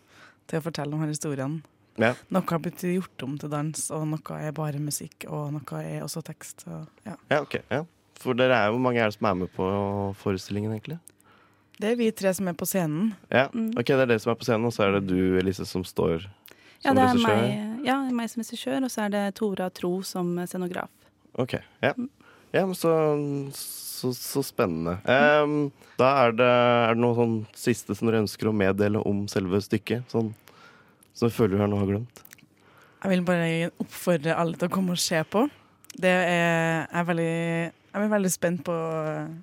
til 0.50 0.62
å 0.62 0.66
fortelle 0.66 0.94
om 0.94 1.02
her 1.06 1.14
historiene. 1.14 1.64
Ja. 2.00 2.14
Noe 2.32 2.48
har 2.48 2.62
blitt 2.64 2.84
gjort 2.86 3.26
om 3.26 3.34
til 3.42 3.52
dans, 3.52 3.88
og 3.92 4.06
noe 4.08 4.38
er 4.40 4.54
bare 4.56 4.80
musikk, 4.80 5.26
og 5.28 5.50
noe 5.58 5.82
er 5.82 6.06
også 6.06 6.22
tekst. 6.26 6.64
Og, 6.70 6.86
ja. 7.08 7.18
Ja, 7.32 7.42
ok. 7.42 7.58
Ja. 7.68 7.82
For 8.20 8.36
dere 8.36 8.58
er 8.58 8.68
jo 8.68 8.76
hvor 8.76 8.84
mange 8.84 9.00
er 9.00 9.08
det 9.12 9.16
som 9.18 9.30
er 9.30 9.38
med 9.44 9.52
på 9.56 9.66
forestillingen, 10.20 10.74
egentlig? 10.76 10.98
Det 11.80 11.94
er 11.94 11.96
vi 11.96 12.10
tre 12.12 12.34
som 12.36 12.48
er 12.52 12.56
på 12.60 12.68
scenen. 12.68 13.14
Ja, 13.32 13.46
Mm. 13.54 13.70
ok, 13.80 13.86
Det 13.88 14.00
er 14.04 14.06
dere 14.12 14.20
som 14.20 14.32
er 14.34 14.36
på 14.36 14.44
scenen, 14.48 14.66
og 14.68 14.74
så 14.76 14.84
er 14.88 15.00
det 15.00 15.08
du, 15.08 15.38
Elise, 15.40 15.66
som 15.66 15.84
står 15.88 16.26
Ja, 16.84 16.92
som 16.92 16.96
det 16.96 17.04
er 17.04 17.14
regissør? 17.14 17.28
meg, 17.28 17.86
ja, 17.86 17.96
meg 18.12 18.30
som 18.30 18.42
regissør, 18.44 18.84
og 18.84 18.92
så 18.92 19.06
er 19.06 19.10
det 19.10 19.36
Tora 19.36 19.70
Tro 19.70 20.02
som 20.04 20.36
scenograf. 20.46 20.90
Ok, 21.40 21.54
ja. 21.82 21.94
ja 22.52 22.66
men 22.66 22.76
så, 22.76 22.92
så, 23.56 24.12
så 24.14 24.44
spennende. 24.44 24.98
Um, 25.08 25.72
da 25.98 26.12
er 26.28 26.32
det, 26.36 26.46
er 26.90 26.94
det 26.96 27.02
noe 27.04 27.16
sånn 27.16 27.38
siste 27.56 27.96
som 27.96 28.08
dere 28.10 28.24
ønsker 28.26 28.48
å 28.52 28.56
meddele 28.56 29.00
om 29.08 29.26
selve 29.32 29.62
stykket? 29.64 30.04
Sånn, 30.12 30.34
som 31.14 31.30
du 31.32 31.34
føler 31.36 31.56
dere 31.58 31.68
nå 31.72 31.80
har 31.80 31.88
glemt? 31.88 32.24
Jeg 33.04 33.12
vil 33.14 33.24
bare 33.24 33.72
oppfordre 33.80 34.36
alle 34.36 34.60
til 34.60 34.68
å 34.68 34.72
komme 34.76 34.92
og 34.92 35.00
se 35.00 35.24
på. 35.24 35.46
Det 35.96 36.12
er, 36.12 36.88
er 36.92 37.04
veldig, 37.08 37.72
jeg 37.90 38.06
er 38.06 38.12
veldig 38.12 38.32
spent 38.34 38.64
på 38.68 38.76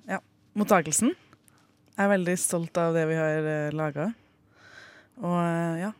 ja, 0.09 0.19
mottakelsen. 0.57 1.13
Jeg 1.97 2.05
er 2.05 2.11
veldig 2.13 2.35
stolt 2.39 2.77
av 2.77 2.95
det 2.95 3.07
vi 3.09 3.17
har 3.17 3.47
uh, 3.47 3.75
laga. 3.75 4.11
Og 5.17 5.37
eh, 5.41 5.79
ja, 5.81 5.91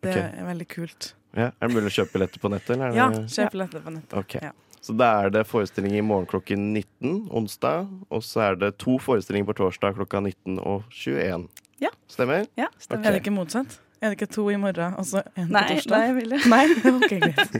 det 0.00 0.14
okay. 0.14 0.28
er 0.40 0.46
veldig 0.48 0.66
kult. 0.72 1.10
Ja, 1.36 1.50
Er 1.52 1.68
det 1.68 1.74
mulig 1.74 1.90
å 1.90 1.96
kjøpe 1.98 2.16
billetter 2.16 2.40
på 2.40 2.50
nettet? 2.52 2.70
Eller 2.74 2.86
er 2.88 2.96
Ja, 2.96 3.08
kjøpe 3.12 3.34
kjøp 3.34 3.52
billetter 3.52 3.84
på 3.84 3.92
nettet. 3.92 4.14
Okay. 4.22 4.48
Ja. 4.48 4.54
Så 4.80 4.94
da 4.96 5.08
er 5.24 5.34
det 5.34 5.42
forestilling 5.50 5.98
i 5.98 6.04
morgen 6.06 6.28
klokken 6.30 6.70
19 6.72 7.28
onsdag, 7.34 7.90
og 8.08 8.22
så 8.24 8.46
er 8.46 8.56
det 8.56 8.70
to 8.80 8.96
forestillinger 9.02 9.50
på 9.50 9.58
torsdag 9.58 9.98
klokka 9.98 10.22
19 10.22 10.62
og 10.62 10.86
21. 10.94 11.44
Ja. 11.82 11.92
Stemmer? 12.08 12.48
Ja, 12.56 12.70
stemmer. 12.80 13.04
Er 13.10 13.18
det 13.18 13.20
ikke 13.20 13.34
motsatt? 13.36 13.80
Er 14.00 14.12
det 14.12 14.20
ikke 14.20 14.30
to 14.32 14.46
i 14.48 14.56
morgen 14.56 14.94
og 14.96 15.04
så 15.10 15.24
en 15.34 15.50
på 15.50 15.64
torsdag? 15.74 15.92
nei, 15.92 16.08
Emilie. 16.14 16.40
Nei? 16.48 16.64
Ok, 16.96 17.10
greit. 17.20 17.52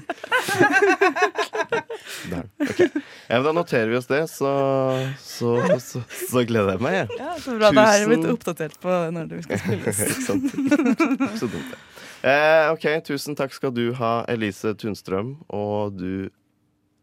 Der. 2.31 2.47
Okay. 2.65 2.89
Ja, 3.29 3.41
da 3.45 3.53
noterer 3.53 3.91
vi 3.93 3.99
oss 3.99 4.09
det, 4.09 4.23
så, 4.33 4.51
så, 5.21 5.53
så, 5.85 6.03
så 6.09 6.43
gleder 6.49 6.77
jeg 6.77 6.83
meg. 6.85 6.97
jeg. 6.97 7.19
Ja, 7.21 7.35
så 7.43 7.57
bra. 7.59 7.71
Da 7.77 7.85
er 7.93 8.01
jeg 8.03 8.11
blitt 8.13 8.29
oppdatert 8.33 8.79
på 8.83 8.97
når 9.15 9.29
det 9.31 9.43
skal 9.47 9.63
spilles. 9.63 10.03
Så 11.41 11.49
dumt, 11.51 11.71
det. 11.73 11.79
Eh, 12.29 12.73
OK, 12.73 12.87
tusen 13.07 13.37
takk 13.39 13.55
skal 13.55 13.71
du 13.75 13.93
ha, 14.01 14.13
Elise 14.33 14.73
Tunstrøm, 14.79 15.37
og 15.55 15.95
du, 16.01 16.31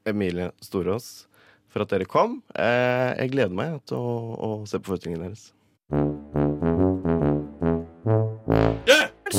Emilie 0.09 0.49
Storås, 0.65 1.27
for 1.71 1.85
at 1.85 1.93
dere 1.93 2.09
kom. 2.09 2.41
Eh, 2.51 3.11
jeg 3.21 3.35
gleder 3.37 3.55
meg 3.55 3.79
til 3.87 4.01
å, 4.01 4.15
å 4.35 4.49
se 4.67 4.81
på 4.81 4.91
forestillingen 4.91 5.29
deres. 5.29 5.51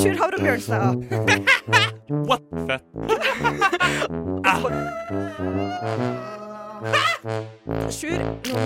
Sjur 0.07 0.19
Havre 0.21 0.37
Bjørnstad. 0.39 0.95
What? 2.27 2.43
Fett. 2.67 2.83
Sjur, 7.91 8.21
nå, 8.47 8.61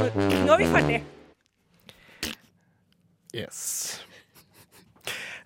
nå 0.46 0.54
er 0.54 0.60
vi 0.62 0.68
ferdig. 0.70 1.00
Yes. 3.34 3.62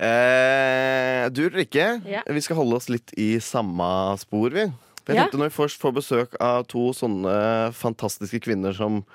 Eh, 0.01 1.29
du 1.31 1.45
Rikke, 1.53 1.85
Ja. 2.09 2.23
vi 2.27 2.41
skal 2.43 2.57
holde 2.59 2.75
oss 2.81 2.89
litt 2.91 3.13
i 3.15 3.37
samme 3.39 3.87
spor, 4.19 4.49
vi. 4.51 4.65
For 5.05 5.13
Jeg 5.13 5.15
Ja. 5.15 5.23
tenkte 5.23 5.37
Når 5.39 5.49
vi 5.51 5.63
først 5.63 5.79
får 5.79 5.93
besøk 5.93 6.35
av 6.41 6.67
to 6.67 6.91
sånne 6.91 7.71
fantastiske 7.73 8.41
kvinner 8.41 8.73
som 8.75 9.05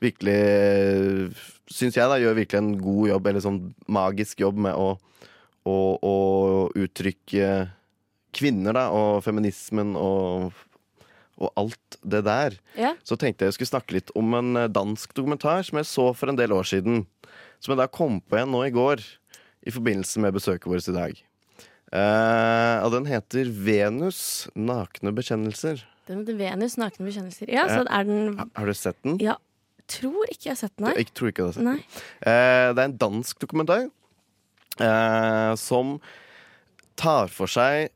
virkelig, 0.00 1.34
syns 1.68 1.94
jeg, 1.94 2.08
da, 2.08 2.16
gjør 2.16 2.34
virkelig 2.40 2.58
en 2.58 2.78
god 2.80 3.08
jobb, 3.08 3.26
eller 3.26 3.40
sånn 3.40 3.74
magisk 3.88 4.38
jobb 4.40 4.56
med 4.56 4.72
å, 4.74 4.96
å, 5.68 5.76
å 6.00 6.14
uttrykke 6.78 7.50
kvinner, 8.36 8.76
da, 8.76 8.86
og 8.94 9.22
feminismen 9.26 9.94
og, 9.98 10.52
og 11.40 11.52
alt 11.60 11.98
det 12.06 12.22
der. 12.26 12.56
Ja. 12.78 12.94
Så 13.04 13.18
tenkte 13.20 13.44
jeg 13.44 13.52
jeg 13.52 13.58
skulle 13.58 13.72
snakke 13.74 13.96
litt 13.98 14.12
om 14.18 14.36
en 14.38 14.54
eh, 14.60 14.70
dansk 14.70 15.14
dokumentar 15.16 15.64
som 15.66 15.80
jeg 15.80 15.88
så 15.90 16.10
for 16.16 16.30
en 16.30 16.38
del 16.38 16.54
år 16.54 16.68
siden. 16.70 17.04
Som 17.60 17.74
jeg 17.74 17.82
da 17.82 17.88
kom 17.92 18.20
på 18.22 18.38
igjen 18.38 18.54
nå 18.54 18.62
i 18.68 18.74
går, 18.74 19.02
i 19.66 19.74
forbindelse 19.74 20.22
med 20.22 20.36
besøket 20.36 20.70
vårt 20.70 20.88
i 20.88 20.96
dag. 20.96 21.18
Uh, 21.90 22.78
og 22.86 22.92
den 22.94 23.08
heter 23.10 23.48
'Venus 23.50 24.46
nakne 24.54 25.10
bekjennelser'. 25.10 25.82
Den 26.06 26.22
heter 26.22 26.36
Venus 26.38 26.76
nakne 26.78 27.08
bekjennelser. 27.08 27.50
Ja, 27.50 27.66
så 27.66 27.82
er 27.82 28.04
den 28.06 28.38
Ha- 28.38 28.46
Har 28.54 28.66
du 28.66 28.74
sett 28.74 29.02
den? 29.02 29.18
Ja, 29.18 29.34
tror 29.90 30.22
ikke 30.30 30.46
jeg 30.46 30.54
har 30.54 30.60
sett 30.62 30.76
den, 30.76 30.86
nei. 30.86 30.94
Jeg 31.02 31.10
tror 31.12 31.28
ikke 31.32 31.42
du 31.42 31.46
har 31.48 31.52
sett 31.52 31.66
den. 31.66 31.82
Uh, 32.22 32.70
det 32.74 32.78
er 32.78 32.84
en 32.86 32.96
dansk 32.96 33.42
dokumentar 33.42 33.88
eh, 34.82 35.54
som 35.60 35.98
tar 37.00 37.30
for 37.32 37.50
seg 37.50 37.90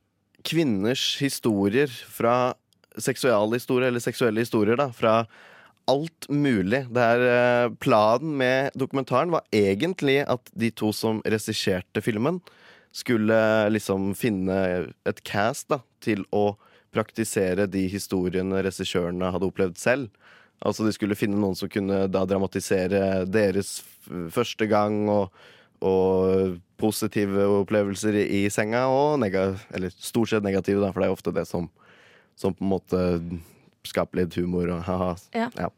kvinners 0.45 1.17
historier 1.21 1.89
fra 1.89 2.55
seksualhistorie, 3.01 3.89
eller 3.89 4.03
seksuelle 4.03 4.45
historier, 4.45 4.79
da, 4.79 4.91
fra 4.95 5.25
alt 5.91 6.29
mulig. 6.29 6.85
Det 6.95 7.07
er 7.17 7.25
eh, 7.29 7.73
Planen 7.83 8.37
med 8.41 8.77
dokumentaren 8.79 9.33
var 9.35 9.45
egentlig 9.53 10.21
at 10.29 10.53
de 10.53 10.71
to 10.73 10.93
som 10.97 11.23
regisserte 11.25 12.05
filmen, 12.05 12.41
skulle 12.95 13.37
liksom 13.75 14.13
finne 14.15 14.57
et 15.03 15.25
cast 15.27 15.67
da, 15.73 15.81
til 16.05 16.23
å 16.31 16.53
praktisere 16.95 17.67
de 17.67 17.89
historiene 17.91 18.61
regissørene 18.63 19.33
hadde 19.35 19.49
opplevd 19.51 19.81
selv. 19.81 20.13
Altså 20.63 20.87
De 20.87 20.93
skulle 20.95 21.19
finne 21.19 21.41
noen 21.41 21.59
som 21.59 21.69
kunne 21.69 22.05
da 22.07 22.23
dramatisere 22.29 23.25
deres 23.27 23.81
første 24.31 24.69
gang 24.71 25.09
og, 25.11 25.35
og 25.85 26.59
positive 26.81 27.47
opplevelser 27.61 28.17
i, 28.25 28.45
senga, 28.53 28.87
og 28.91 29.23
eller 29.25 29.93
stort 29.95 30.33
sett 30.33 30.47
negative, 30.47 30.83
da, 30.83 30.93
for 30.93 31.03
det 31.03 31.09
er 31.09 31.17
ofte 31.17 31.35
det 31.35 31.47
som, 31.49 31.69
som 32.37 32.57
på 32.57 32.65
en 32.65 32.73
måte 32.73 33.03
skaper 33.85 34.23
litt 34.23 34.37
humor 34.39 34.71
og 34.73 34.85
ha-ha. 34.87 35.13
Ja. 35.37 35.71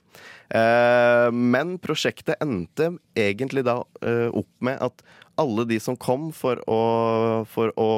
Eh, 0.54 1.28
men 1.34 1.76
prosjektet 1.82 2.38
endte 2.42 2.92
egentlig 3.18 3.66
da 3.66 3.80
eh, 4.00 4.28
opp 4.30 4.50
med 4.64 4.78
at 4.84 5.02
alle 5.40 5.66
de 5.68 5.78
som 5.82 5.98
kom 5.98 6.30
for 6.32 6.62
å, 6.70 6.80
for 7.50 7.74
å 7.76 7.90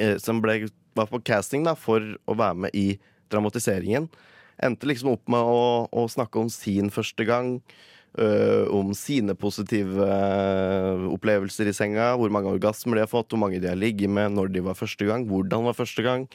eh, 0.00 0.16
Som 0.18 0.40
ble, 0.42 0.66
var 0.96 1.10
på 1.10 1.20
casting 1.22 1.66
da, 1.68 1.76
for 1.78 2.00
å 2.00 2.36
være 2.38 2.66
med 2.66 2.76
i 2.76 2.96
dramatiseringen, 3.32 4.08
endte 4.62 4.88
liksom 4.88 5.14
opp 5.14 5.30
med 5.32 5.40
å, 5.40 5.86
å 5.88 6.08
snakke 6.10 6.40
om 6.40 6.50
sin 6.52 6.90
første 6.92 7.24
gang. 7.28 7.54
Øh, 8.18 8.66
om 8.74 8.92
sine 8.96 9.34
positive 9.38 10.06
øh, 10.06 11.06
opplevelser 11.12 11.70
i 11.70 11.76
senga, 11.76 12.12
hvor 12.20 12.32
mange 12.34 12.50
orgasmer 12.52 12.98
de 12.98 13.06
har 13.06 13.10
fått, 13.10 13.32
hvor 13.32 13.42
mange 13.44 13.60
de 13.62 13.70
har 13.70 13.78
ligget 13.78 14.10
med 14.10 14.34
når 14.36 14.52
de 14.52 14.64
var 14.64 14.78
første 14.78 15.08
gang, 15.08 15.26
hvordan 15.30 15.64
var 15.68 15.78
første 15.78 16.04
gang, 16.04 16.26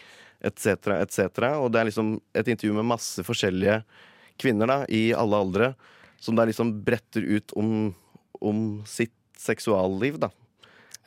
etc., 0.45 0.91
etc. 0.97 1.43
Og 1.57 1.71
det 1.73 1.81
er 1.81 1.89
liksom 1.91 2.17
et 2.37 2.47
intervju 2.47 2.77
med 2.77 2.91
masse 2.93 3.23
forskjellige 3.25 3.81
kvinner 4.41 4.69
da, 4.69 4.81
i 4.89 5.11
alle 5.17 5.37
aldre, 5.37 5.71
som 6.21 6.37
da 6.37 6.45
liksom 6.47 6.79
bretter 6.85 7.25
ut 7.25 7.53
om, 7.57 7.93
om 8.41 8.67
sitt 8.89 9.15
seksualliv, 9.37 10.17
da. 10.21 10.31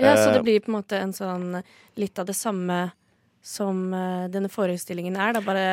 Ja, 0.01 0.17
så 0.17 0.31
Eh, 0.31 0.35
det 0.35 0.43
blir 0.43 0.61
på 0.61 0.71
en 0.71 0.79
måte 0.79 0.99
en 0.99 1.13
sånn 1.13 1.61
litt 2.01 2.19
av 2.19 2.29
det 2.31 2.37
samme 2.39 2.91
som 3.43 3.95
eh, 3.95 4.29
denne 4.33 4.51
forestillingen 4.53 5.17
er, 5.17 5.35
da 5.35 5.43
bare 5.45 5.67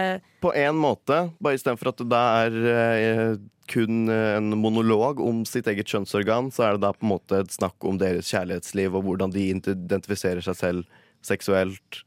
På 0.43 0.53
en 0.55 0.79
måte, 0.79 1.27
bare 1.43 1.59
istedenfor 1.59 1.91
at 1.91 2.01
det 2.01 2.09
da 2.12 2.24
er 2.45 2.57
eh, 2.71 3.38
kun 3.67 4.07
eh, 4.12 4.38
en 4.38 4.55
monolog 4.59 5.19
om 5.24 5.43
sitt 5.47 5.67
eget 5.67 5.91
kjønnsorgan, 5.91 6.51
så 6.55 6.67
er 6.67 6.77
det 6.77 6.86
da 6.86 6.93
på 6.95 7.05
en 7.05 7.13
måte 7.15 7.41
et 7.43 7.53
snakk 7.53 7.88
om 7.88 8.00
deres 8.00 8.31
kjærlighetsliv 8.31 8.95
og 8.95 9.07
hvordan 9.07 9.36
de 9.36 9.50
identifiserer 9.51 10.43
seg 10.45 10.59
selv 10.59 11.01
seksuelt. 11.25 12.03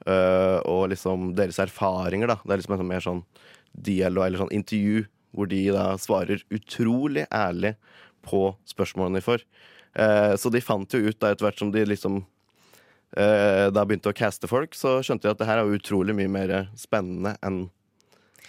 og 0.00 0.88
liksom 0.88 1.34
deres 1.36 1.58
erfaringer, 1.60 2.30
da. 2.30 2.36
Det 2.40 2.52
er 2.54 2.60
liksom 2.60 2.72
en 2.72 2.80
sånn 2.80 2.88
mer 2.88 3.02
sånn 3.04 3.18
dialog 3.74 4.24
eller 4.24 4.40
sånn 4.40 4.54
intervju 4.56 5.02
hvor 5.36 5.50
de 5.50 5.58
da 5.74 5.98
svarer 6.00 6.40
utrolig 6.48 7.26
ærlig 7.28 7.74
på 8.24 8.54
spørsmålene 8.64 9.20
de 9.20 9.26
får. 9.26 9.44
Så 10.40 10.52
de 10.54 10.62
fant 10.64 10.96
jo 10.96 11.02
ut 11.04 11.18
da 11.20 11.34
etter 11.34 11.44
hvert 11.44 11.60
som 11.60 11.72
de 11.74 11.84
liksom 11.84 12.22
eh, 13.16 13.70
da 13.70 13.84
begynte 13.84 14.10
å 14.12 14.16
caste 14.16 14.48
folk, 14.50 14.74
så 14.74 14.98
skjønte 15.02 15.26
jeg 15.28 15.36
at 15.36 15.38
det 15.38 15.46
her 15.50 15.58
er 15.62 15.76
utrolig 15.76 16.14
mye 16.14 16.30
mer 16.30 16.68
spennende 16.78 17.36
enn 17.42 17.68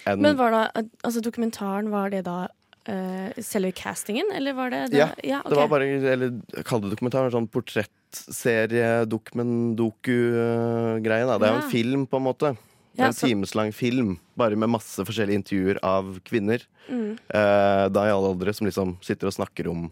en 0.10 0.22
Men 0.22 0.38
var 0.38 0.51
da 0.51 0.62
Altså, 1.06 1.22
dokumentaren, 1.22 1.91
var 1.94 2.10
det 2.10 2.24
da 2.25 2.48
uh, 2.89 3.30
selve 3.38 3.72
castingen, 3.77 4.32
eller 4.34 4.56
var 4.58 4.72
det, 4.74 4.80
det 4.96 4.98
Ja, 4.98 5.41
ok. 5.44 5.50
Det 5.50 5.60
var 5.60 5.68
bare 5.70 5.89
Eller 6.13 6.63
kall 6.65 6.82
det 6.82 6.89
dokumentar. 6.96 7.30
Sånn 7.30 7.48
portrettserie, 7.48 9.06
dokumen, 9.06 9.75
doku-greie. 9.77 11.27
da 11.27 11.38
Det 11.38 11.48
er 11.48 11.53
jo 11.53 11.60
Ja. 11.60 11.63
en 11.65 11.70
film, 11.72 12.08
på 12.08 12.18
en 12.18 12.24
måte. 12.25 12.58
Ja, 12.98 13.06
en 13.08 13.13
så- 13.13 13.27
timeslang 13.27 13.72
film, 13.74 14.20
bare 14.36 14.56
med 14.56 14.70
masse 14.70 14.98
forskjellige 15.06 15.44
intervjuer 15.44 15.77
av 15.84 16.20
kvinner. 16.25 16.65
Mm. 16.89 17.18
Uh, 17.34 17.88
da 17.89 18.08
i 18.08 18.12
alle 18.12 18.34
aldre, 18.34 18.53
som 18.53 18.65
liksom 18.68 18.98
sitter 19.01 19.27
og 19.27 19.34
snakker 19.34 19.70
om, 19.70 19.91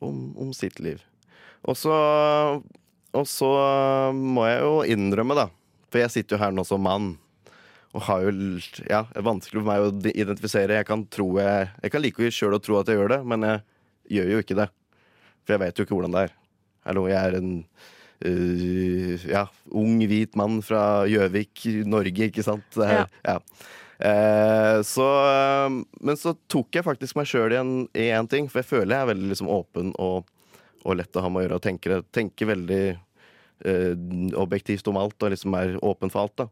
om, 0.00 0.34
om 0.36 0.52
sitt 0.52 0.78
liv. 0.78 1.02
Og 1.64 1.74
så 1.74 2.62
Og 3.18 3.26
så 3.28 3.50
må 4.16 4.46
jeg 4.48 4.62
jo 4.64 4.76
innrømme, 4.94 5.36
da, 5.36 5.48
for 5.92 6.00
jeg 6.00 6.12
sitter 6.14 6.36
jo 6.36 6.42
her 6.44 6.54
nå 6.54 6.64
som 6.64 6.82
mann. 6.84 7.12
Og 7.92 8.06
har 8.06 8.22
jo 8.24 8.32
Ja, 8.88 9.02
vanskelig 9.12 9.60
for 9.60 9.68
meg 9.68 9.84
å 9.84 9.90
identifisere. 10.08 10.78
Jeg 10.80 10.88
kan 10.88 11.04
tro 11.12 11.26
jeg 11.36 11.68
Jeg 11.82 11.92
kan 11.92 12.02
like 12.02 12.30
sjøl 12.32 12.56
å 12.56 12.62
tro 12.62 12.78
at 12.80 12.88
jeg 12.88 12.96
gjør 12.96 13.18
det, 13.18 13.20
men 13.28 13.44
jeg 13.44 13.60
gjør 14.16 14.30
jo 14.32 14.38
ikke 14.44 14.60
det. 14.62 14.68
For 15.44 15.54
jeg 15.54 15.62
vet 15.66 15.76
jo 15.76 15.84
ikke 15.84 15.98
hvordan 15.98 16.16
det 16.16 16.22
er. 16.24 16.32
Hallo, 16.86 17.04
jeg 17.10 17.20
er 17.20 17.36
en 17.38 17.52
uh, 18.24 19.28
ja, 19.28 19.44
ung, 19.70 20.00
hvit 20.08 20.34
mann 20.38 20.62
fra 20.64 21.04
Gjøvik, 21.10 21.66
Norge, 21.84 22.30
ikke 22.30 22.46
sant? 22.46 22.64
Det 22.74 22.88
er, 22.88 23.06
ja. 23.28 23.38
Eh, 24.02 24.82
så, 24.82 25.04
øh, 25.30 25.84
men 26.00 26.16
så 26.18 26.32
tok 26.50 26.74
jeg 26.74 26.82
faktisk 26.82 27.14
meg 27.14 27.28
sjøl 27.30 27.52
i 27.54 28.08
én 28.10 28.26
ting, 28.26 28.48
for 28.50 28.58
jeg 28.58 28.66
føler 28.66 28.96
jeg 28.96 29.04
er 29.04 29.10
veldig 29.12 29.28
liksom, 29.30 29.50
åpen 29.52 29.92
og, 29.94 30.26
og 30.84 30.98
lett 30.98 31.16
å 31.16 31.24
ha 31.24 31.30
med 31.30 31.42
å 31.42 31.44
gjøre. 31.46 31.58
Og 31.58 31.64
tenker, 31.64 31.98
tenker 32.14 32.50
veldig 32.52 32.82
eh, 32.92 33.92
objektivt 34.38 34.88
om 34.90 35.00
alt 35.00 35.22
og 35.22 35.34
liksom 35.34 35.54
er 35.58 35.76
åpen 35.82 36.12
for 36.12 36.26
alt. 36.26 36.44
da 36.44 36.48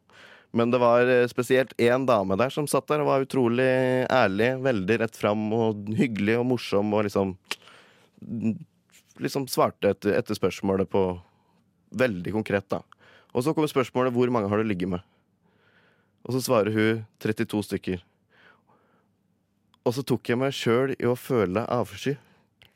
men 0.50 0.70
det 0.70 0.80
var 0.82 1.06
eh, 1.06 1.28
spesielt 1.30 1.74
én 1.78 2.06
dame 2.06 2.36
der 2.38 2.50
som 2.50 2.66
satt 2.66 2.88
der 2.90 3.04
og 3.04 3.10
var 3.10 3.24
utrolig 3.24 3.70
ærlig, 4.10 4.56
veldig 4.64 4.96
rett 5.04 5.18
fram 5.18 5.44
og 5.54 5.92
hyggelig 5.98 6.40
og 6.40 6.48
morsom 6.54 6.94
og 6.96 7.06
liksom 7.08 7.36
Liksom 9.20 9.46
svarte 9.48 9.90
etter, 9.92 10.14
etter 10.16 10.36
spørsmålet 10.36 10.88
på 10.88 11.00
veldig 11.96 12.32
konkret, 12.32 12.66
da. 12.72 12.78
Og 13.32 13.44
så 13.44 13.52
kommer 13.52 13.68
spørsmålet 13.68 14.12
'Hvor 14.12 14.30
mange 14.32 14.48
har 14.48 14.56
du 14.56 14.64
ligget 14.64 14.88
med?' 14.88 15.02
Og 16.24 16.32
så 16.32 16.40
svarer 16.40 16.72
hun 16.72 17.06
32 17.18 17.62
stykker. 17.62 18.02
Og 19.84 19.94
så 19.94 20.02
tok 20.02 20.28
jeg 20.28 20.38
meg 20.38 20.52
sjøl 20.52 20.94
i 20.98 21.04
å 21.04 21.16
føle 21.16 21.66
avsky. 21.68 22.16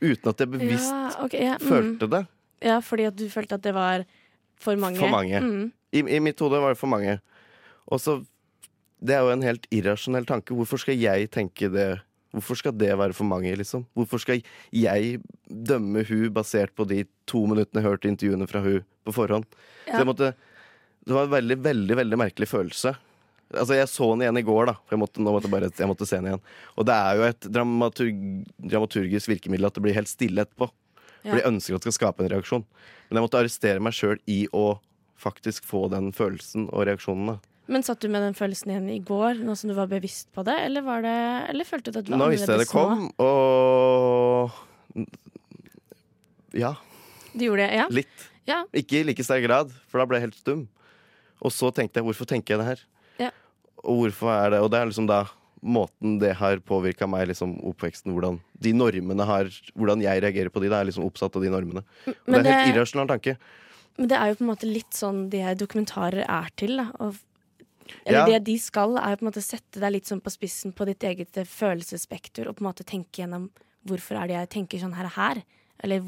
Uten 0.02 0.30
at 0.30 0.42
jeg 0.42 0.50
bevisst 0.52 0.90
ja, 0.90 1.10
okay, 1.24 1.44
ja, 1.46 1.56
mm. 1.60 1.68
følte 1.68 2.08
det. 2.10 2.22
Ja, 2.64 2.78
fordi 2.84 3.08
at 3.08 3.16
du 3.18 3.26
følte 3.32 3.58
at 3.58 3.64
det 3.64 3.74
var 3.76 4.04
for 4.60 4.78
mange. 4.80 4.98
For 5.00 5.12
mange. 5.12 5.40
Mm. 5.40 5.68
I, 5.94 6.02
I 6.16 6.20
mitt 6.22 6.40
hode 6.42 6.60
var 6.62 6.74
det 6.74 6.80
for 6.80 6.90
mange. 6.90 7.18
Og 7.86 8.00
så 8.00 8.22
Det 9.04 9.12
er 9.12 9.20
jo 9.20 9.34
en 9.34 9.42
helt 9.44 9.66
irrasjonell 9.74 10.24
tanke. 10.24 10.54
Hvorfor 10.56 10.80
skal 10.80 10.96
jeg 10.96 11.28
tenke 11.34 11.68
det? 11.68 11.98
Hvorfor 12.32 12.56
skal 12.56 12.72
det 12.72 12.94
være 12.96 13.12
for 13.12 13.28
mange, 13.28 13.52
liksom? 13.52 13.84
Hvorfor 13.92 14.22
skal 14.22 14.40
jeg 14.72 15.18
dømme 15.44 16.06
hun 16.08 16.30
basert 16.32 16.72
på 16.74 16.86
de 16.88 17.02
to 17.28 17.42
minuttene 17.50 17.82
jeg 17.82 17.88
hørte 17.90 18.08
intervjuene 18.08 18.48
fra 18.48 18.62
hun 18.64 18.86
på 19.04 19.12
forhånd? 19.12 19.44
Så 19.84 20.00
jeg 20.00 20.08
måtte 20.08 20.32
Det 21.04 21.12
var 21.12 21.26
en 21.26 21.34
veldig, 21.34 21.58
veldig 21.60 21.96
veldig 22.00 22.16
merkelig 22.16 22.48
følelse. 22.48 22.94
Altså, 23.56 23.74
Jeg 23.78 23.88
så 23.88 24.08
den 24.12 24.24
igjen 24.26 24.38
i 24.40 24.44
går, 24.46 24.66
da. 24.70 24.74
For 24.84 24.96
jeg 24.96 25.02
måtte, 25.02 25.22
nå 25.24 25.32
måtte 25.34 25.48
jeg, 25.48 25.54
bare, 25.54 25.70
jeg 25.78 25.88
måtte 25.90 26.06
se 26.08 26.16
den 26.20 26.30
igjen. 26.32 26.42
Og 26.78 26.86
det 26.88 26.94
er 26.94 27.16
jo 27.20 27.26
et 27.28 27.48
dramaturg, 27.54 28.20
dramaturgisk 28.74 29.28
virkemiddel 29.32 29.66
at 29.70 29.74
det 29.78 29.84
blir 29.86 29.94
helt 29.96 30.10
stille 30.10 30.44
etterpå. 30.46 30.70
For 31.24 31.32
Ja. 31.32 31.40
de 31.40 31.48
ønsker 31.54 31.74
at 31.78 31.82
det 31.86 31.94
skal 31.94 32.12
skape 32.12 32.24
en 32.26 32.30
reaksjon. 32.34 32.64
Men 33.08 33.16
jeg 33.20 33.24
måtte 33.24 33.38
arrestere 33.40 33.80
meg 33.80 33.92
sjøl 33.96 34.18
i 34.28 34.42
å 34.52 34.78
faktisk 35.16 35.64
få 35.64 35.86
den 35.90 36.10
følelsen 36.12 36.66
og 36.72 36.84
reaksjonene. 36.88 37.38
Men 37.66 37.82
satt 37.82 38.00
du 38.04 38.10
med 38.12 38.20
den 38.20 38.34
følelsen 38.36 38.68
igjen 38.74 38.90
i 38.92 38.98
går, 39.00 39.38
nå 39.40 39.54
som 39.56 39.70
du 39.70 39.74
var 39.78 39.86
bevisst 39.88 40.28
på 40.36 40.44
det? 40.44 40.58
Eller, 40.66 40.82
var 40.84 41.00
det, 41.00 41.14
eller 41.48 41.64
følte 41.64 41.92
du 41.94 41.98
at 41.98 42.04
det 42.04 42.12
var 42.12 42.18
Nå 42.20 42.26
visste 42.34 42.52
jeg 42.52 42.60
det 42.60 42.68
kom, 42.68 43.06
og 43.18 44.52
Ja, 46.52 46.74
Du 47.34 47.44
gjorde 47.46 47.64
det, 47.66 47.74
ja? 47.80 47.86
litt. 47.90 48.28
Ja. 48.46 48.64
Ikke 48.76 49.00
i 49.00 49.04
like 49.08 49.24
sterk 49.24 49.42
grad, 49.46 49.72
for 49.88 49.98
da 49.98 50.06
ble 50.06 50.18
jeg 50.20 50.28
helt 50.28 50.38
stum. 50.38 50.66
Og 51.42 51.50
så 51.50 51.72
tenkte 51.74 51.98
jeg 51.98 52.04
hvorfor 52.06 52.28
tenker 52.28 52.54
jeg 52.54 52.60
det 52.60 52.66
her? 52.68 52.82
Og 53.84 53.98
hvorfor 54.04 54.30
er 54.32 54.50
det 54.54 54.60
Og 54.64 54.70
det 54.72 54.80
er 54.80 54.86
liksom 54.90 55.06
da 55.10 55.24
måten 55.64 56.18
det 56.20 56.34
har 56.36 56.58
påvirka 56.60 57.06
meg, 57.08 57.28
liksom 57.30 57.54
oppveksten, 57.64 58.12
hvordan 58.12 58.38
de 58.60 58.72
normene 58.76 59.24
har 59.24 59.44
Hvordan 59.72 60.02
jeg 60.04 60.20
reagerer 60.22 60.50
på 60.52 60.60
de, 60.60 60.68
det 60.68 60.76
er 60.76 60.84
liksom 60.90 61.06
oppsatt 61.06 61.36
av 61.36 61.42
de 61.42 61.48
normene. 61.52 61.84
Og 62.06 62.14
Men 62.28 62.42
det 62.44 62.50
er 62.52 62.58
helt 62.58 62.66
det- 62.66 62.74
irrasjonell 62.76 63.08
tanke. 63.08 63.36
Men 63.96 64.08
det 64.08 64.18
er 64.18 64.26
jo 64.28 64.34
på 64.34 64.44
en 64.44 64.50
måte 64.56 64.68
litt 64.72 64.90
sånn 64.92 65.30
de 65.30 65.38
her 65.40 65.54
dokumentarer 65.54 66.24
er 66.28 66.48
til. 66.56 66.76
Da. 66.76 66.90
Og, 67.00 67.14
eller 68.04 68.18
Ja. 68.18 68.26
det 68.26 68.44
de 68.44 68.58
skal, 68.58 68.96
er 68.98 69.16
på 69.16 69.22
en 69.24 69.30
måte 69.32 69.42
sette 69.42 69.80
deg 69.80 69.92
litt 69.92 70.04
sånn 70.04 70.20
på 70.20 70.30
spissen 70.32 70.72
på 70.74 70.84
ditt 70.84 71.00
eget 71.00 71.36
eh, 71.38 71.44
følelsesspekter, 71.44 72.46
og 72.48 72.56
på 72.56 72.60
en 72.64 72.72
måte 72.72 72.84
tenke 72.84 73.22
gjennom 73.22 73.48
hvorfor 73.86 74.20
er 74.20 74.26
det 74.26 74.34
jeg 74.36 74.50
tenker 74.50 74.80
sånn 74.80 74.94
her 74.96 75.04
og 75.06 75.12
her. 75.12 75.42
Eller 75.80 76.02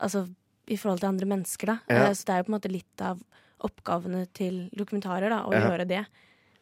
altså 0.00 0.28
i 0.68 0.76
forhold 0.76 1.00
til 1.00 1.08
andre 1.08 1.26
mennesker, 1.26 1.66
da. 1.66 1.78
Ja. 1.88 2.08
Eh, 2.08 2.12
Så 2.12 2.24
det 2.26 2.34
er 2.34 2.38
jo 2.42 2.44
på 2.44 2.52
en 2.54 2.60
måte 2.60 2.72
litt 2.72 3.00
av 3.00 3.22
oppgavene 3.64 4.26
til 4.34 4.68
dokumentarer, 4.76 5.28
da, 5.30 5.42
å 5.44 5.52
Ja. 5.52 5.70
gjøre 5.70 5.88
det. 5.88 6.06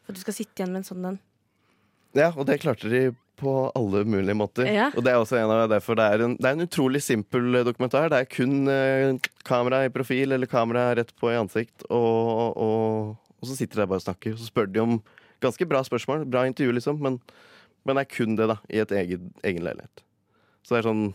For 0.07 0.15
at 0.15 0.19
du 0.21 0.23
skal 0.23 0.37
sitte 0.37 0.63
igjen 0.63 0.71
med 0.73 0.85
en 0.85 0.87
sånn 0.87 1.09
en. 1.11 1.23
Ja, 2.17 2.31
og 2.31 2.47
det 2.49 2.61
klarte 2.63 2.89
de 2.89 3.09
på 3.37 3.53
alle 3.77 4.05
mulige 4.09 4.37
måter. 4.39 4.69
Ja. 4.71 4.87
Og 4.97 5.05
det 5.05 5.13
er 5.13 5.21
også 5.21 5.37
en 5.37 5.51
av 5.53 5.67
derfor 5.69 5.99
det 5.99 6.07
er 6.09 6.23
en, 6.25 6.37
det 6.39 6.49
er 6.49 6.57
en 6.57 6.65
utrolig 6.65 7.03
simpel 7.05 7.59
eh, 7.59 7.67
dokumentar. 7.67 8.09
Det 8.13 8.23
er 8.23 8.31
kun 8.31 8.71
eh, 8.73 9.29
kamera 9.45 9.83
i 9.85 9.93
profil 9.93 10.33
eller 10.33 10.49
kamera 10.49 10.89
rett 10.97 11.13
på 11.21 11.29
i 11.33 11.37
ansikt, 11.37 11.85
og, 11.91 12.57
og, 12.57 13.13
og 13.37 13.51
så 13.51 13.59
sitter 13.59 13.83
de 13.83 13.89
bare 13.91 14.01
og 14.01 14.07
snakker. 14.07 14.33
Og 14.33 14.41
så 14.41 14.49
spør 14.49 14.71
de 14.71 14.81
om 14.81 14.97
ganske 15.45 15.69
bra 15.69 15.83
spørsmål, 15.85 16.25
bra 16.33 16.47
intervju, 16.49 16.79
liksom, 16.79 17.03
men, 17.05 17.21
men 17.85 17.99
det 17.99 18.07
er 18.07 18.15
kun 18.15 18.39
det, 18.39 18.49
da, 18.55 18.57
i 18.73 18.81
et 18.81 18.97
egen, 19.03 19.31
egen 19.45 19.69
leilighet. 19.69 20.05
Så 20.65 20.75
det 20.75 20.81
er 20.81 20.91
sånn 20.93 21.07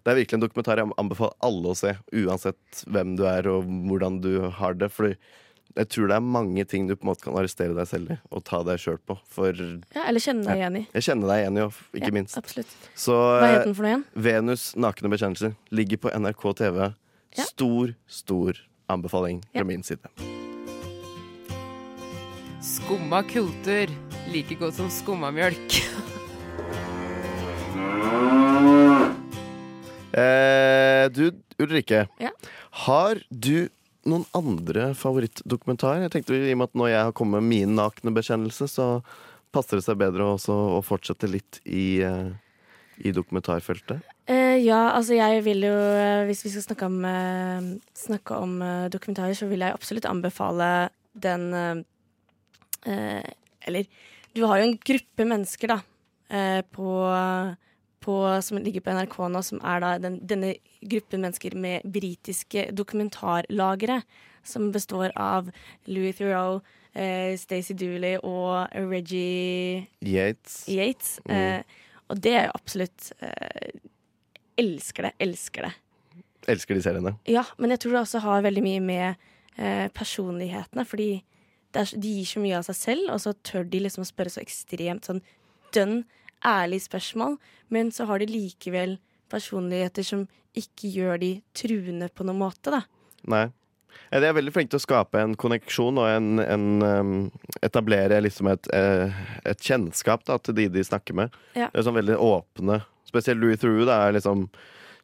det 0.00 0.14
er 0.14 0.16
virkelig 0.16 0.38
en 0.38 0.44
dokumentar 0.46 0.80
jeg 0.80 0.92
anbefaler 0.96 1.34
alle 1.44 1.72
å 1.74 1.76
se, 1.76 1.90
uansett 2.16 2.84
hvem 2.88 3.18
du 3.18 3.26
er 3.28 3.44
og 3.50 3.66
hvordan 3.68 4.14
du 4.24 4.30
har 4.56 4.78
det. 4.80 4.88
For 4.94 5.12
jeg 5.76 5.88
tror 5.92 6.08
det 6.10 6.16
er 6.16 6.24
mange 6.24 6.64
ting 6.66 6.88
du 6.88 6.94
på 6.96 7.04
en 7.06 7.10
måte 7.12 7.22
kan 7.24 7.36
arrestere 7.38 7.74
deg 7.76 7.86
selv 7.88 8.10
i 8.10 8.16
og 8.34 8.42
ta 8.44 8.62
deg 8.66 8.80
sjøl 8.82 8.98
på. 9.06 9.16
For 9.30 9.52
Ja, 9.94 10.06
eller 10.08 10.20
kjenne 10.20 10.44
deg 10.48 10.58
igjen 10.58 10.76
i. 10.80 10.82
jeg 10.94 11.06
kjenner 11.06 11.30
deg 11.30 11.44
igjen, 11.44 11.58
i, 11.60 11.66
ikke 12.00 12.10
Ja, 12.10 12.16
minst. 12.18 12.36
Absolutt. 12.40 12.74
Så 12.98 13.14
Hva 13.14 13.46
eh, 13.46 13.54
het 13.58 13.64
den 13.68 13.74
for 13.78 13.86
noe 13.86 13.92
igjen? 13.94 14.04
Venus 14.14 14.64
nakne 14.76 15.12
bekjennelser 15.12 15.54
ligger 15.70 16.02
på 16.02 16.12
NRK 16.16 16.44
TV. 16.62 16.80
Ja. 17.38 17.44
Stor, 17.46 17.94
stor 18.08 18.58
anbefaling 18.90 19.42
Ja. 19.54 19.60
fra 19.60 19.64
min 19.70 19.82
side. 19.86 20.10
Skumma 22.60 23.22
kultur. 23.24 23.88
Like 24.30 24.54
godt 24.60 24.74
som 24.74 24.90
skummamjølk. 24.90 25.78
Eh, 30.10 31.06
du, 31.14 31.30
Ulrikke. 31.62 32.06
Ja. 32.18 32.30
Har 32.84 33.20
du 33.30 33.68
noen 34.08 34.24
andre 34.36 34.90
favorittdokumentarer? 34.96 36.06
Jeg 36.06 36.14
tenkte 36.14 36.38
i 36.38 36.52
og 36.54 36.60
med 36.60 36.70
at 36.70 36.78
når 36.78 36.92
jeg 36.92 37.08
har 37.08 37.16
kommet 37.16 37.42
med 37.42 37.50
min 37.52 37.74
nakne 37.78 38.12
bekjennelse, 38.16 38.68
så 38.70 38.86
passer 39.54 39.80
det 39.80 39.86
seg 39.86 39.98
bedre 40.00 40.28
også 40.36 40.54
å 40.78 40.80
fortsette 40.84 41.28
litt 41.30 41.60
i, 41.66 42.00
eh, 42.06 42.30
i 43.02 43.12
dokumentarfeltet. 43.14 44.02
Eh, 44.30 44.56
ja, 44.62 44.92
altså 44.94 45.16
jeg 45.18 45.42
vil 45.42 45.64
jo 45.66 45.74
eh, 45.74 46.22
Hvis 46.28 46.44
vi 46.44 46.52
skal 46.52 46.68
snakke 46.68 46.86
om, 46.86 46.98
snakke 47.98 48.36
om 48.38 48.52
dokumentarer, 48.92 49.34
så 49.34 49.48
vil 49.50 49.64
jeg 49.64 49.74
absolutt 49.74 50.06
anbefale 50.06 50.90
den 51.12 51.50
Eller 52.86 53.88
du 54.32 54.44
har 54.46 54.60
jo 54.60 54.68
en 54.68 54.78
gruppe 54.78 55.26
mennesker, 55.26 55.74
da, 55.74 56.62
på, 56.70 56.86
på, 58.00 58.16
som 58.42 58.58
ligger 58.60 58.84
på 58.84 58.94
NRK 58.96 59.16
nå, 59.32 59.42
som 59.44 59.60
er 59.66 59.82
da 59.84 59.92
den, 60.00 60.18
denne 60.26 60.54
gruppen 60.80 61.24
mennesker 61.24 61.56
med 61.58 61.84
britiske 61.84 62.70
dokumentarlagere. 62.76 64.00
Som 64.46 64.70
består 64.72 65.12
av 65.20 65.50
Louis 65.84 66.16
Theroux, 66.16 66.64
eh, 66.96 67.36
Stacey 67.36 67.76
Dooley 67.76 68.16
og 68.24 68.72
Reggie 68.72 69.86
Yates. 70.00 70.62
Yates. 70.68 71.18
Mm. 71.26 71.34
Eh, 71.36 71.88
og 72.10 72.22
det 72.24 72.34
er 72.38 72.48
jo 72.48 72.56
absolutt 72.56 73.12
eh, 73.20 73.80
Elsker 74.60 75.06
det, 75.06 75.14
elsker 75.24 75.64
det. 75.64 75.70
Elsker 76.52 76.76
de 76.76 76.82
seriene. 76.84 77.14
Ja, 77.28 77.46
men 77.56 77.72
jeg 77.72 77.80
tror 77.80 77.94
det 77.94 78.00
også 78.02 78.20
har 78.20 78.42
veldig 78.44 78.62
mye 78.64 78.80
med 78.84 79.22
eh, 79.56 79.86
personlighetene, 79.96 80.84
fordi 80.84 81.22
det 81.72 81.80
er, 81.80 81.92
de 82.02 82.14
gir 82.18 82.28
så 82.28 82.42
mye 82.42 82.58
av 82.58 82.66
seg 82.66 82.76
selv, 82.76 83.06
og 83.14 83.22
så 83.24 83.32
tør 83.46 83.64
de 83.70 83.80
liksom 83.84 84.04
å 84.04 84.08
spørre 84.08 84.32
så 84.34 84.42
ekstremt 84.42 85.08
sånn 85.08 85.22
dønn 85.72 86.02
ærlige 86.46 86.86
spørsmål, 86.88 87.38
men 87.68 87.92
så 87.94 88.06
har 88.08 88.20
de 88.20 88.28
likevel 88.30 88.98
personligheter 89.30 90.06
som 90.06 90.26
ikke 90.56 90.90
gjør 90.90 91.20
de 91.22 91.32
truende 91.56 92.10
på 92.12 92.26
noen 92.26 92.40
måte, 92.42 92.72
da. 92.74 92.82
Nei. 93.30 93.46
De 94.10 94.26
er 94.26 94.34
veldig 94.34 94.52
flinke 94.54 94.72
til 94.72 94.80
å 94.80 94.82
skape 94.82 95.20
en 95.22 95.36
konneksjon 95.38 95.98
og 96.00 96.08
en, 96.08 96.40
en 96.42 96.66
um, 96.82 97.14
etablere 97.62 98.20
liksom 98.22 98.50
et, 98.50 98.68
eh, 98.74 99.20
et 99.46 99.62
kjennskap 99.62 100.24
da, 100.26 100.38
til 100.38 100.56
de 100.56 100.66
de 100.74 100.84
snakker 100.86 101.16
med. 101.18 101.36
Ja. 101.54 101.68
Det 101.70 101.82
er 101.82 101.86
sånn 101.86 101.98
veldig 101.98 102.18
åpne. 102.22 102.80
Spesielt 103.06 103.42
Louis 103.42 103.60
Theroux 103.60 103.86
da, 103.86 104.00
er 104.06 104.16
liksom 104.18 104.48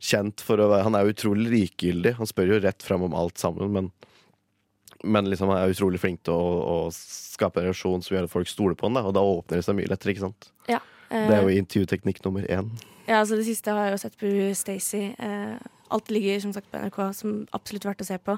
kjent 0.02 0.42
for 0.44 0.60
å 0.60 0.68
være 0.70 0.86
Han 0.86 0.98
er 0.98 1.10
utrolig 1.10 1.46
likegyldig. 1.52 2.16
Han 2.18 2.30
spør 2.30 2.56
jo 2.56 2.60
rett 2.62 2.84
fram 2.86 3.06
om 3.06 3.14
alt 3.18 3.38
sammen, 3.42 3.70
men, 3.74 3.92
men 5.06 5.30
liksom 5.30 5.50
han 5.52 5.62
er 5.62 5.74
utrolig 5.74 6.02
flink 6.02 6.24
til 6.26 6.34
å, 6.34 6.50
å 6.66 6.76
skape 6.94 7.62
en 7.62 7.70
relasjon 7.70 8.04
som 8.04 8.16
gjør 8.16 8.28
at 8.28 8.34
folk 8.34 8.50
stoler 8.50 8.78
på 8.78 8.88
han, 8.88 8.98
da, 8.98 9.06
og 9.06 9.14
da 9.16 9.24
åpner 9.26 9.60
det 9.60 9.66
seg 9.66 9.78
mye 9.78 9.90
lettere, 9.90 10.14
ikke 10.14 10.26
sant? 10.28 10.50
Ja. 10.70 10.82
Det 11.10 11.36
er 11.36 11.42
jo 11.42 11.58
intervjuteknikk 11.60 12.22
nummer 12.24 12.46
én. 12.50 12.70
Ja, 13.06 13.20
altså 13.20 13.36
Det 13.38 13.46
siste 13.46 13.70
har 13.70 13.86
jeg 13.86 13.94
jo 13.94 14.02
sett 14.02 14.18
på 14.18 14.30
Stacey. 14.58 15.12
Eh, 15.18 15.58
alt 15.90 16.10
ligger 16.10 16.40
som 16.42 16.52
sagt 16.52 16.70
på 16.72 16.80
NRK, 16.82 16.98
som 17.14 17.36
absolutt 17.54 17.86
verdt 17.86 18.02
å 18.02 18.08
se 18.08 18.18
på. 18.18 18.34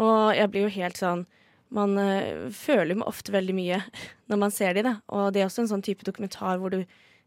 Og 0.00 0.32
jeg 0.36 0.50
blir 0.50 0.66
jo 0.68 0.78
helt 0.80 1.00
sånn 1.00 1.26
Man 1.70 1.94
eh, 2.02 2.48
føler 2.50 2.96
jo 2.96 3.04
ofte 3.06 3.30
veldig 3.30 3.54
mye 3.54 3.76
når 4.30 4.38
man 4.42 4.50
ser 4.50 4.74
de, 4.74 4.82
da. 4.82 4.96
Og 5.14 5.32
det 5.32 5.42
er 5.42 5.46
også 5.46 5.62
en 5.62 5.70
sånn 5.74 5.84
type 5.86 6.06
dokumentar 6.06 6.58
hvor 6.58 6.72
du 6.74 6.80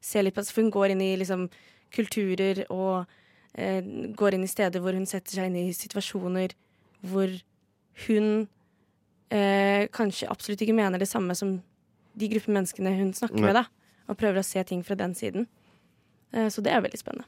ser 0.03 0.25
litt 0.25 0.35
på 0.35 0.43
For 0.43 0.63
hun 0.63 0.73
går 0.73 0.91
inn 0.91 1.03
i 1.03 1.13
liksom 1.19 1.47
kulturer 1.93 2.65
og 2.73 3.05
eh, 3.53 3.79
går 4.17 4.35
inn 4.35 4.43
i 4.43 4.51
steder 4.51 4.81
hvor 4.83 4.97
hun 4.97 5.05
setter 5.07 5.37
seg 5.37 5.47
inn 5.47 5.59
i 5.61 5.75
situasjoner 5.77 6.55
hvor 7.05 7.31
hun 8.07 8.27
eh, 9.29 9.85
kanskje 9.93 10.29
absolutt 10.31 10.63
ikke 10.65 10.75
mener 10.75 10.99
det 10.99 11.07
samme 11.07 11.35
som 11.37 11.59
de 12.19 12.29
gruppe 12.33 12.51
menneskene 12.51 12.95
hun 12.97 13.13
snakker 13.15 13.39
Nei. 13.39 13.47
med, 13.51 13.59
da. 13.61 13.65
Og 14.09 14.17
prøver 14.19 14.41
å 14.41 14.45
se 14.45 14.63
ting 14.67 14.83
fra 14.83 14.95
den 14.99 15.13
siden. 15.15 15.47
Eh, 16.33 16.49
Så 16.49 16.61
det 16.65 16.73
er 16.73 16.81
veldig 16.83 16.99
spennende. 16.99 17.25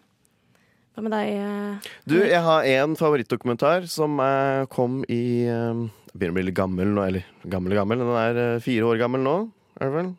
Hva 0.95 1.03
med 1.03 1.11
deg? 1.11 1.29
eh, 1.35 1.89
Du, 2.07 2.15
jeg 2.23 2.41
har 2.41 2.63
en 2.63 2.95
favorittdokumentar 2.95 3.87
som 3.91 4.19
eh, 4.19 4.65
kom 4.71 5.01
i 5.11 5.43
Jeg 5.45 5.89
begynner 6.15 6.31
å 6.31 6.37
bli 6.39 6.45
litt 6.47 6.55
gammel 6.55 6.87
nå, 6.95 7.03
eller 7.07 7.25
gammel 7.51 7.73
og 7.75 7.81
gammel. 7.81 7.99
Den 7.99 8.15
er 8.21 8.59
fire 8.63 8.87
år 8.87 8.97
gammel 9.01 9.21
nå, 9.25 9.35
er 9.81 9.89
det 9.89 9.95
vel? 9.97 10.13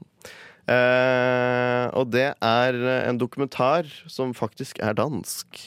Og 1.97 2.11
det 2.13 2.27
er 2.43 2.77
en 3.07 3.19
dokumentar 3.21 3.87
som 4.11 4.35
faktisk 4.37 4.81
er 4.85 4.97
dansk. 4.99 5.61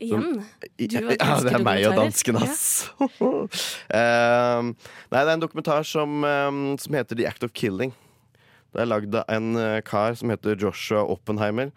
Igjen? 0.00 0.40
Du 0.80 0.96
ja, 0.96 1.02
det 1.44 1.52
er 1.52 1.62
meg 1.62 1.84
og 1.90 1.98
dansken, 2.00 2.38
ass. 2.40 2.88
Eh, 3.90 4.62
nei, 4.62 5.20
det 5.20 5.26
er 5.26 5.34
en 5.36 5.42
dokumentar 5.42 5.84
som, 5.86 6.22
um, 6.24 6.60
som 6.80 6.94
heter 6.96 7.18
The 7.18 7.26
Act 7.28 7.44
of 7.46 7.52
Killing. 7.52 7.92
Det 8.70 8.82
er 8.82 8.90
lagd 8.90 9.16
av 9.18 9.32
en 9.32 9.56
eh, 9.58 9.80
kar 9.86 10.14
som 10.18 10.30
heter 10.32 10.58
Joshua 10.60 11.02
Oppenheimer. 11.10 11.72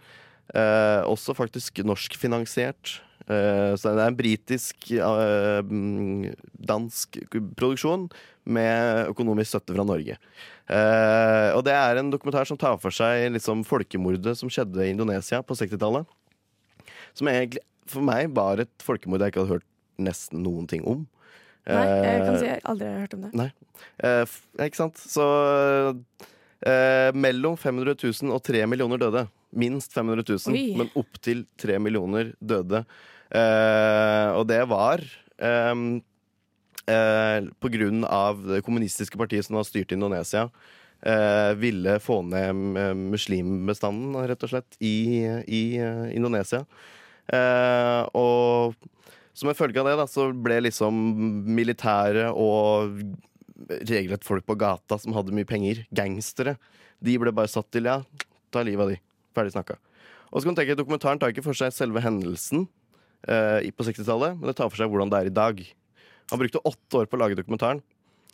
Eh, 0.53 1.01
også 1.09 1.35
faktisk 1.37 1.81
norskfinansiert. 1.87 2.99
Eh, 3.23 3.73
så 3.79 3.93
det 3.95 4.03
er 4.03 4.11
en 4.11 4.19
britisk 4.19 4.89
eh, 4.97 5.61
mm, 5.63 6.33
dansk 6.69 7.21
produksjon 7.55 8.09
med 8.43 9.09
økonomisk 9.13 9.53
støtte 9.53 9.75
fra 9.77 9.85
Norge. 9.87 10.17
Eh, 10.67 11.49
og 11.55 11.63
det 11.67 11.75
er 11.75 11.99
en 11.99 12.11
dokumentar 12.13 12.47
som 12.49 12.59
tar 12.59 12.75
for 12.83 12.93
seg 12.93 13.29
liksom, 13.33 13.63
folkemordet 13.67 14.35
som 14.39 14.51
skjedde 14.51 14.83
i 14.83 14.91
Indonesia 14.91 15.41
på 15.43 15.55
60-tallet. 15.59 16.05
Som 17.15 17.29
egentlig 17.31 17.63
for 17.89 18.05
meg 18.05 18.31
var 18.35 18.61
et 18.63 18.83
folkemord 18.83 19.23
jeg 19.23 19.33
ikke 19.33 19.43
hadde 19.43 19.57
hørt 19.57 19.69
nesten 20.03 20.43
noen 20.43 20.67
ting 20.69 20.83
om. 20.87 21.03
Nei, 21.63 21.83
jeg 21.87 22.23
kan 22.25 22.33
Eh, 22.35 22.39
si 22.41 22.47
jeg 22.49 22.61
aldri 22.67 22.87
har 22.89 23.03
hørt 23.05 23.13
om 23.15 23.21
det. 23.23 23.31
Nei. 23.39 23.49
Eh, 24.03 24.37
ikke 24.65 24.81
sant? 24.81 24.99
Så 24.99 25.23
eh, 26.65 27.09
mellom 27.15 27.57
500 27.59 27.95
000 27.99 28.33
og 28.35 28.43
3 28.45 28.65
millioner 28.69 29.01
døde. 29.01 29.25
Minst 29.53 29.93
500 29.93 30.25
000, 30.25 30.55
Oi. 30.55 30.63
men 30.79 30.89
opptil 30.97 31.45
3 31.61 31.77
millioner 31.83 32.33
døde. 32.41 32.83
Eh, 33.33 34.29
og 34.37 34.47
det 34.49 34.61
var 34.69 35.03
eh, 35.37 35.83
eh, 36.89 37.49
på 37.59 37.73
grunn 37.75 38.07
av 38.07 38.41
det 38.47 38.63
kommunistiske 38.65 39.19
partiet 39.19 39.45
som 39.47 39.59
har 39.59 39.67
styrt 39.69 39.93
Indonesia. 39.95 40.47
Eh, 41.03 41.51
ville 41.59 41.97
få 41.99 42.21
ned 42.23 42.79
eh, 42.79 42.93
muslimbestanden, 42.95 44.15
rett 44.29 44.45
og 44.47 44.53
slett, 44.53 44.77
i, 44.79 44.95
i 45.45 45.63
eh, 45.77 46.05
Indonesia. 46.15 46.63
Eh, 47.27 48.01
og 48.15 48.75
som 49.33 49.49
en 49.49 49.57
følge 49.57 49.81
av 49.81 49.89
det 49.89 49.97
da, 49.99 50.07
så 50.09 50.29
ble 50.31 50.61
liksom 50.67 50.97
militære 51.57 52.29
og 52.37 52.99
regelrett 53.69 54.25
folk 54.25 54.45
på 54.47 54.57
gata 54.59 54.97
som 54.99 55.15
hadde 55.15 55.33
mye 55.35 55.47
penger, 55.47 55.83
gangstere, 55.93 56.57
de 57.03 57.17
ble 57.19 57.33
bare 57.35 57.51
satt 57.51 57.69
til 57.73 57.89
ja, 57.89 57.99
ta 58.53 58.63
livet 58.65 58.85
av 58.85 58.93
de. 58.93 58.99
Ferdig 59.33 59.55
snakka. 59.55 59.77
Og 60.33 60.41
så 60.41 60.47
kan 60.47 60.55
du 60.55 60.61
tenke, 60.61 60.75
at 60.75 60.81
Dokumentaren 60.81 61.21
tar 61.21 61.33
ikke 61.33 61.45
for 61.45 61.57
seg 61.57 61.73
selve 61.75 62.01
hendelsen 62.01 62.67
eh, 63.29 63.69
på 63.73 63.85
60-tallet, 63.85 64.37
men 64.39 64.49
det 64.49 64.57
tar 64.57 64.71
for 64.71 64.81
seg 64.81 64.89
hvordan 64.89 65.11
det 65.13 65.19
er 65.19 65.29
i 65.29 65.33
dag. 65.33 65.59
Han 66.31 66.41
brukte 66.41 66.61
åtte 66.65 67.01
år 67.01 67.09
på 67.09 67.19
å 67.19 67.21
lage 67.21 67.37
dokumentaren. 67.37 67.83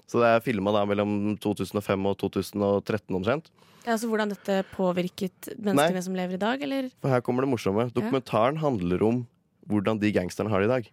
Så 0.10 0.21
det 0.21 0.29
er 0.32 0.41
filma 0.41 0.73
mellom 0.89 1.36
2005 1.41 2.08
og 2.10 2.15
2013 2.23 3.17
omtrent. 3.19 3.51
Ja, 3.84 3.93
altså 3.93 4.10
Hvordan 4.10 4.32
dette 4.34 4.62
påvirket 4.73 5.51
menneskene 5.55 6.01
som 6.03 6.15
lever 6.17 6.36
i 6.36 6.41
dag, 6.41 6.63
eller? 6.65 6.89
For 6.99 7.13
her 7.13 7.21
kommer 7.25 7.45
det 7.45 7.51
morsomme. 7.51 7.88
Dokumentaren 7.93 8.58
handler 8.62 9.05
om 9.05 9.21
hvordan 9.69 10.01
de 10.01 10.10
gangsterne 10.15 10.49
har 10.51 10.63
det 10.63 10.69
i 10.69 10.73
dag. 10.73 10.89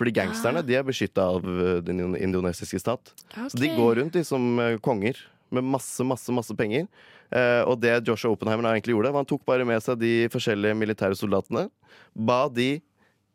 Fordi 0.00 0.14
gangsterne 0.16 0.62
de 0.64 0.78
er 0.78 0.86
beskytta 0.86 1.26
av 1.36 1.44
eh, 1.44 1.82
den 1.84 2.00
indonesiske 2.16 2.80
stat. 2.80 3.12
Så 3.36 3.60
de 3.60 3.68
går 3.76 4.00
rundt 4.00 4.16
de 4.16 4.24
som 4.24 4.46
eh, 4.62 4.78
konger 4.80 5.20
med 5.52 5.66
masse, 5.66 6.04
masse 6.06 6.32
masse 6.32 6.54
penger. 6.56 6.86
Eh, 7.30 7.62
og 7.68 7.78
det 7.82 8.00
Joshua 8.06 8.32
Oppenheimer 8.34 8.72
egentlig 8.72 8.94
gjorde, 8.96 9.12
var 9.12 9.22
han 9.22 9.28
tok 9.28 9.44
bare 9.46 9.66
med 9.68 9.82
seg 9.84 10.00
de 10.00 10.14
forskjellige 10.32 10.78
militære 10.78 11.18
soldatene. 11.18 11.68
Ba 12.14 12.46
de 12.50 12.78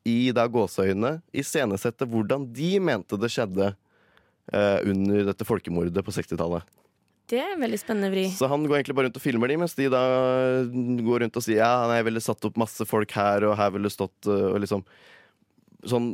i 0.06 0.19
da 0.36 0.45
gåseøynene 0.51 1.19
iscenesette 1.34 2.08
hvordan 2.10 2.45
de 2.54 2.75
mente 2.84 3.17
det 3.19 3.32
skjedde 3.34 3.71
eh, 3.71 4.80
under 4.86 5.32
dette 5.32 5.47
folkemordet 5.47 6.06
på 6.06 6.15
60-tallet. 6.15 6.65
Det 7.25 7.39
er 7.41 7.56
en 7.56 7.63
veldig 7.63 7.80
spennende 7.82 8.12
vri. 8.13 8.28
Så 8.30 8.45
han 8.51 8.67
går 8.67 8.78
egentlig 8.78 8.97
bare 8.99 9.08
rundt 9.08 9.17
og 9.17 9.23
filmer 9.23 9.49
de, 9.49 9.58
mens 9.58 9.73
de 9.73 9.88
da 9.89 10.01
går 10.67 11.23
rundt 11.23 11.39
og 11.39 11.45
sier 11.45 11.63
ja, 11.63 11.71
nei, 11.89 11.97
jeg 11.97 12.10
ville 12.12 12.21
satt 12.21 12.45
opp 12.45 12.60
masse 12.62 12.86
folk 12.86 13.15
her, 13.17 13.47
og 13.49 13.56
her 13.58 13.71
ville 13.73 13.89
stått 13.89 14.30
og 14.30 14.60
liksom 14.62 14.84
Sånn 15.86 16.08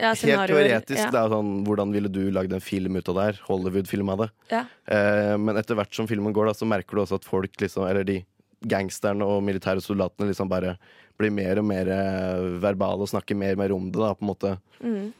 Ja, 0.00 0.12
helt 0.16 0.48
teoretisk, 0.50 1.00
ja. 1.02 1.10
da, 1.12 1.26
sånn, 1.30 1.58
hvordan 1.66 1.92
ville 1.94 2.10
du 2.12 2.22
lagd 2.34 2.54
en 2.56 2.62
film 2.64 2.96
ut 2.96 3.08
av 3.12 3.18
det 3.18 3.26
her? 3.28 3.40
Hollywood-film 3.48 4.12
av 4.14 4.24
det. 4.24 4.28
Ja. 4.50 4.62
Eh, 4.90 5.34
men 5.40 5.60
etter 5.60 5.78
hvert 5.78 5.94
som 5.94 6.08
filmen 6.10 6.34
går, 6.34 6.48
da, 6.50 6.56
så 6.56 6.68
merker 6.68 6.96
du 6.96 7.04
også 7.04 7.20
at 7.20 7.28
folk, 7.28 7.52
liksom, 7.60 7.86
eller 7.88 8.06
de 8.08 8.22
gangsterne 8.64 9.26
og 9.28 9.42
militære 9.44 9.82
soldatene, 9.84 10.30
liksom 10.30 10.48
bare 10.48 10.78
blir 11.20 11.30
mer 11.34 11.60
og 11.60 11.68
mer 11.68 11.90
eh, 11.92 12.46
verbale 12.64 13.04
og 13.04 13.12
snakker 13.12 13.38
mer 13.38 13.54
og 13.54 13.62
mer 13.62 13.76
om 13.76 13.90
det, 13.90 14.00
da, 14.00 14.14
på 14.16 14.24
en 14.24 14.32
måte. 14.32 14.54
Mm. 14.80 15.12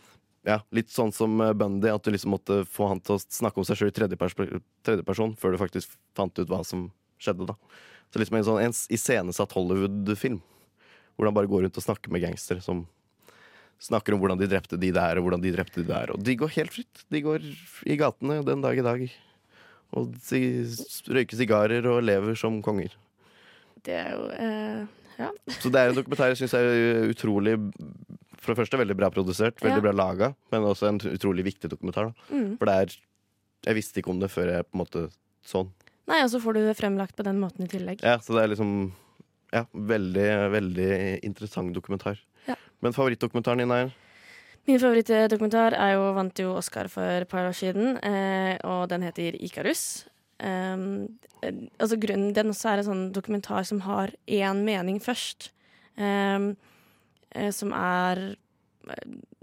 Ja, 0.44 0.58
litt 0.76 0.92
sånn 0.92 1.12
som 1.14 1.38
eh, 1.40 1.54
Bundy, 1.56 1.88
at 1.92 2.04
du 2.04 2.12
liksom 2.12 2.34
måtte 2.34 2.62
få 2.68 2.90
han 2.90 3.00
til 3.04 3.16
å 3.16 3.22
snakke 3.22 3.60
om 3.60 3.68
seg 3.68 3.80
sjøl 3.80 3.92
i 3.92 3.96
tredjeperson 3.96 4.58
tredje 4.84 5.28
før 5.40 5.54
du 5.54 5.60
faktisk 5.60 5.94
fant 6.16 6.40
ut 6.40 6.50
hva 6.50 6.60
som 6.66 6.90
skjedde. 7.22 7.46
da 7.48 7.56
Så 8.12 8.20
liksom 8.20 8.40
en 8.40 8.48
sånn 8.48 8.60
en 8.64 8.76
iscenesatt 8.92 9.54
Hollywood-film. 9.56 10.42
Hvor 11.14 11.28
han 11.28 11.36
bare 11.36 11.48
går 11.48 11.64
rundt 11.64 11.78
og 11.78 11.86
snakker 11.86 12.10
med 12.10 12.24
gangstere 12.24 12.64
som 12.64 12.84
snakker 13.84 14.14
om 14.16 14.22
hvordan 14.22 14.40
de 14.40 14.48
drepte 14.48 14.78
de 14.80 14.90
der, 14.96 15.18
og 15.20 15.26
hvordan 15.26 15.42
de 15.44 15.52
drepte 15.52 15.82
de 15.82 15.88
der. 15.90 16.12
Og 16.14 16.22
de 16.24 16.34
går 16.40 16.54
helt 16.56 16.72
fritt. 16.72 17.04
De 17.12 17.20
går 17.24 17.44
i 17.86 17.96
gatene 18.00 18.38
den 18.46 18.62
dag 18.64 18.78
i 18.80 18.84
dag. 18.86 19.04
Og 19.94 20.14
de 20.30 20.40
røyker 21.14 21.38
sigarer 21.38 21.86
og 21.92 22.00
lever 22.02 22.34
som 22.40 22.56
konger. 22.64 22.94
Det 23.84 23.94
er 24.00 24.14
jo 24.16 24.28
eh, 24.32 24.84
Ja. 25.20 25.28
Så 25.62 25.70
det 25.70 25.78
er 25.78 25.92
en 25.92 25.98
dokumentar 26.00 26.32
jeg 26.32 26.40
syns 26.40 26.54
er 26.58 27.04
utrolig 27.12 27.52
For 28.40 28.50
det 28.50 28.58
første 28.64 28.80
veldig 28.80 28.96
bra 28.98 29.10
produsert, 29.14 29.60
veldig 29.62 29.78
Ja. 29.78 29.84
bra 29.84 29.92
laga, 29.94 30.30
men 30.50 30.64
også 30.66 30.88
en 30.88 30.98
utrolig 31.12 31.44
viktig 31.46 31.70
dokumentar. 31.70 32.10
Mm. 32.32 32.56
For 32.58 32.66
det 32.66 32.74
er 32.74 32.96
Jeg 33.68 33.76
visste 33.78 34.00
ikke 34.02 34.10
om 34.10 34.18
det 34.20 34.32
før 34.32 34.50
jeg 34.56 34.66
på 34.66 34.74
en 34.74 34.82
måte 34.82 35.04
sånn. 35.46 35.70
Nei, 36.10 36.18
og 36.24 36.28
så 36.32 36.40
får 36.42 36.56
du 36.56 36.60
det 36.66 36.74
fremlagt 36.76 37.14
på 37.16 37.24
den 37.24 37.38
måten 37.40 37.64
i 37.64 37.68
tillegg. 37.70 38.02
Ja, 38.02 38.18
så 38.18 38.34
det 38.36 38.42
er 38.42 38.52
liksom 38.56 38.74
Ja, 39.54 39.62
veldig, 39.72 40.26
veldig 40.50 40.90
interessant 41.22 41.72
dokumentar. 41.76 42.18
Ja. 42.48 42.56
Men 42.84 42.96
favorittdokumentaren 42.96 43.62
din 43.62 43.74
er? 43.74 43.92
Min 44.64 44.80
favorittdokumentar 44.80 45.76
er 45.76 45.94
jo, 45.98 46.08
vant 46.16 46.40
jo 46.40 46.54
Oscar 46.56 46.88
for 46.92 47.24
et 47.24 47.28
par 47.28 47.48
år 47.48 47.56
siden, 47.56 47.98
eh, 48.00 48.56
og 48.64 48.88
den 48.88 49.04
heter 49.04 49.36
Ikarus. 49.36 50.06
Um, 50.40 51.18
eh, 51.42 51.52
altså 51.78 51.96
grunnen 52.00 52.34
Den 52.34 52.50
også 52.50 52.72
er 52.72 52.80
en 52.80 52.88
sånn 52.88 53.04
dokumentar 53.14 53.62
som 53.68 53.84
har 53.84 54.10
én 54.26 54.64
mening 54.66 54.98
først. 55.00 55.52
Um, 55.96 56.56
eh, 57.30 57.52
som 57.54 57.72
er 57.72 58.36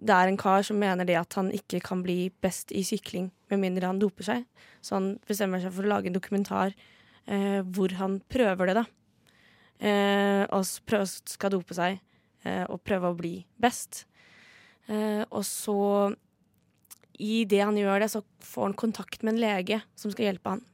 Det 0.02 0.10
er 0.10 0.28
en 0.28 0.38
kar 0.38 0.64
som 0.64 0.80
mener 0.80 1.06
det 1.06 1.16
at 1.16 1.34
han 1.34 1.52
ikke 1.52 1.80
kan 1.82 2.02
bli 2.04 2.32
best 2.42 2.72
i 2.72 2.82
sykling 2.84 3.32
med 3.50 3.60
mindre 3.60 3.86
han 3.86 4.00
doper 4.00 4.24
seg. 4.24 4.46
Så 4.82 4.98
han 4.98 5.20
bestemmer 5.28 5.62
seg 5.62 5.74
for 5.76 5.86
å 5.86 5.92
lage 5.92 6.10
en 6.10 6.18
dokumentar 6.18 6.74
uh, 7.30 7.62
hvor 7.62 7.94
han 8.00 8.20
prøver 8.30 8.72
det, 8.72 8.76
da. 8.82 8.86
Uh, 9.82 10.44
og 10.54 10.66
prøver, 10.86 11.10
skal 11.30 11.54
dope 11.54 11.74
seg 11.78 11.98
eh, 11.98 12.11
og 12.44 12.82
prøve 12.88 13.12
å 13.12 13.18
bli 13.18 13.36
best. 13.62 14.06
Eh, 14.92 15.24
og 15.30 15.46
så, 15.46 16.12
i 17.22 17.44
det 17.46 17.62
han 17.64 17.78
gjør 17.78 18.04
det, 18.04 18.10
så 18.14 18.24
får 18.44 18.70
han 18.70 18.80
kontakt 18.82 19.24
med 19.24 19.36
en 19.36 19.44
lege 19.44 19.82
som 19.96 20.14
skal 20.14 20.32
hjelpe 20.32 20.56
han. 20.56 20.66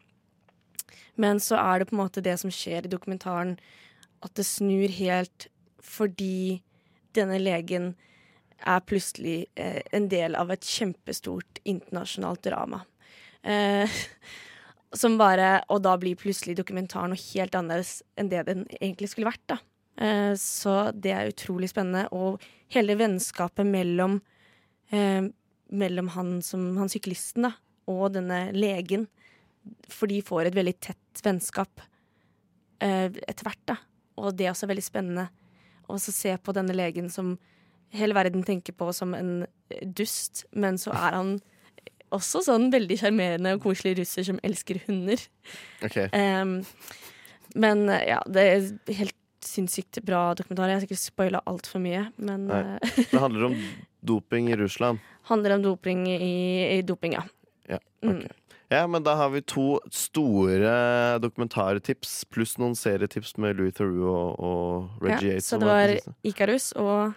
Men 1.18 1.42
så 1.42 1.58
er 1.60 1.80
det 1.80 1.90
på 1.90 1.98
en 1.98 2.04
måte 2.04 2.24
det 2.26 2.38
som 2.42 2.54
skjer 2.54 2.86
i 2.86 2.92
dokumentaren, 2.94 3.58
at 4.26 4.34
det 4.38 4.48
snur 4.48 4.90
helt 4.98 5.50
fordi 5.84 6.64
denne 7.16 7.38
legen 7.42 7.94
er 8.58 8.82
plutselig 8.86 9.46
eh, 9.58 9.84
en 9.94 10.08
del 10.10 10.36
av 10.38 10.52
et 10.54 10.66
kjempestort 10.66 11.62
internasjonalt 11.66 12.42
drama. 12.48 12.82
Eh, 13.46 13.86
som 14.98 15.18
bare 15.20 15.62
Og 15.70 15.82
da 15.84 15.94
blir 16.00 16.18
plutselig 16.18 16.56
dokumentaren 16.58 17.12
noe 17.14 17.26
helt 17.34 17.56
annerledes 17.56 18.02
enn 18.18 18.32
det 18.32 18.46
den 18.48 18.66
egentlig 18.80 19.12
skulle 19.12 19.30
vært. 19.30 19.46
da. 19.46 19.60
Eh, 19.98 20.34
så 20.40 20.78
det 20.94 21.14
er 21.14 21.32
utrolig 21.32 21.72
spennende. 21.72 22.08
Og 22.16 22.42
hele 22.74 22.98
vennskapet 23.00 23.68
mellom 23.68 24.20
eh, 24.92 25.28
mellom 25.70 26.08
han 26.16 26.38
som 26.42 26.78
han 26.80 26.92
syklisten 26.92 27.48
da, 27.48 27.54
og 27.92 28.14
denne 28.16 28.48
legen. 28.56 29.08
For 29.92 30.10
de 30.12 30.22
får 30.24 30.48
et 30.48 30.56
veldig 30.56 30.76
tett 30.84 31.24
vennskap 31.26 31.84
eh, 32.84 33.12
etter 33.12 33.44
hvert, 33.48 33.66
da. 33.68 33.78
Og 34.18 34.34
det 34.38 34.48
er 34.48 34.54
også 34.54 34.70
veldig 34.70 34.86
spennende 34.86 35.28
å 35.88 35.98
så 36.02 36.14
se 36.16 36.34
på 36.40 36.56
denne 36.56 36.76
legen 36.76 37.12
som 37.12 37.36
hele 37.96 38.16
verden 38.16 38.44
tenker 38.44 38.76
på 38.76 38.90
som 38.96 39.14
en 39.16 39.46
dust, 39.96 40.44
men 40.52 40.80
så 40.80 40.92
er 40.96 41.16
han 41.16 41.38
også 42.16 42.42
sånn 42.44 42.70
veldig 42.72 42.98
sjarmerende 43.00 43.54
og 43.56 43.64
koselig 43.64 43.98
russer 44.02 44.26
som 44.28 44.40
elsker 44.48 44.80
hunder. 44.88 45.22
Okay. 45.84 46.10
Em, 46.16 46.60
men 47.56 47.86
ja, 47.88 48.20
det 48.28 48.44
er 48.44 48.68
helt 49.00 49.16
sinnssykt 49.48 50.02
bra 50.06 50.32
dokumentar. 50.38 50.70
Jeg 50.72 50.80
har 50.80 50.86
sikkert 50.86 51.04
spoila 51.04 51.42
altfor 51.50 51.82
mye, 51.84 52.08
men 52.18 52.48
Nei. 52.50 52.64
eh, 52.78 53.00
Det 53.12 53.22
handler 53.22 53.50
om 53.52 53.56
doping 54.06 54.52
i 54.52 54.58
Russland. 54.60 55.00
handler 55.32 55.58
om 55.58 55.64
doping 55.66 56.06
i, 56.12 56.34
i 56.78 56.82
doping, 56.86 57.18
ja. 57.18 57.24
Ja, 57.68 57.80
okay. 58.02 58.30
Ja, 58.70 58.82
men 58.88 59.04
da 59.04 59.14
har 59.16 59.30
vi 59.32 59.42
to 59.48 59.78
store 59.96 61.20
dokumentartips 61.24 62.26
pluss 62.32 62.58
noen 62.60 62.76
serietips 62.76 63.38
med 63.40 63.56
Louis 63.56 63.72
Theroux 63.76 64.04
og, 64.12 64.44
og 64.44 65.06
Reggie 65.06 65.32
ja. 65.32 65.38
Yates. 65.38 65.48
Så 65.48 65.60
det 65.62 65.70
var. 65.72 65.96
Ikarus 66.28 66.74
og 66.76 67.16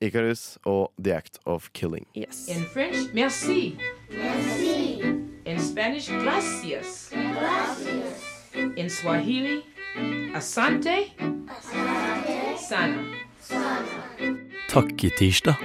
Icarus 0.00 0.58
og 0.64 0.92
The 1.02 1.16
Act 1.16 1.38
of 1.44 1.70
Killing. 1.72 2.06
Yes. 2.14 2.48
In 2.48 2.64
French, 2.64 3.14
merci. 3.14 3.76
In 5.44 5.58
Spanish, 5.58 6.08
gracias. 6.10 7.10
gracias. 7.10 8.35
In 8.56 8.88
Swahili, 8.90 9.60
asante. 10.34 10.94
Sana. 12.56 13.02
Takk 14.72 15.04
i 15.04 15.10
tirsdag. 15.18 15.60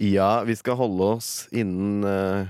Ja, 0.00 0.30
vi 0.48 0.56
skal 0.56 0.78
holde 0.80 1.10
oss 1.18 1.28
innen 1.52 2.04
uh, 2.08 2.48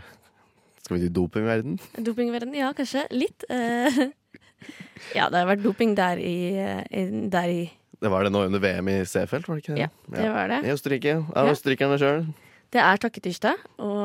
Skal 0.84 0.96
vi 0.96 1.02
si 1.02 1.10
dopingverden? 1.14 1.80
Dopingverden, 1.98 2.54
ja, 2.54 2.70
kanskje. 2.78 3.08
Litt. 3.10 3.42
Uh, 3.50 4.06
ja, 5.18 5.26
det 5.26 5.40
har 5.42 5.48
vært 5.50 5.64
doping 5.66 5.96
der 5.98 6.22
i, 6.22 6.36
uh, 6.62 7.26
der 7.32 7.50
i 7.50 7.64
Det 8.00 8.12
var 8.12 8.22
det 8.24 8.30
nå 8.36 8.44
under 8.46 8.62
VM 8.62 8.92
i 8.94 9.00
Seefeld, 9.02 9.50
var 9.50 9.58
det 9.58 9.64
ikke 9.66 9.74
det? 9.74 9.88
Ja, 9.88 9.90
det 10.14 10.30
var 10.36 10.54
det. 10.54 10.62
I 10.62 10.72
Østerrike. 10.76 11.18
Av 11.34 11.50
Ja. 11.50 11.56
østerrikerne 11.58 11.98
sjøl. 12.00 12.22
Det 12.70 12.78
er 12.78 13.00
takketirsdag, 13.02 13.58
og 13.82 13.99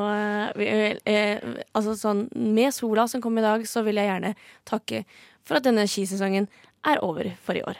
vi, 0.56 0.68
eh, 1.08 1.42
altså 1.76 1.96
sånn, 1.98 2.26
med 2.34 2.74
sola 2.74 3.08
som 3.10 3.22
kom 3.24 3.38
i 3.38 3.44
dag, 3.44 3.66
så 3.68 3.82
vil 3.86 3.98
jeg 4.00 4.10
gjerne 4.10 4.34
takke 4.68 5.02
for 5.46 5.58
at 5.58 5.66
denne 5.66 5.86
skisesongen 5.90 6.48
er 6.86 7.02
over 7.04 7.32
for 7.42 7.58
i 7.58 7.64
år. 7.66 7.78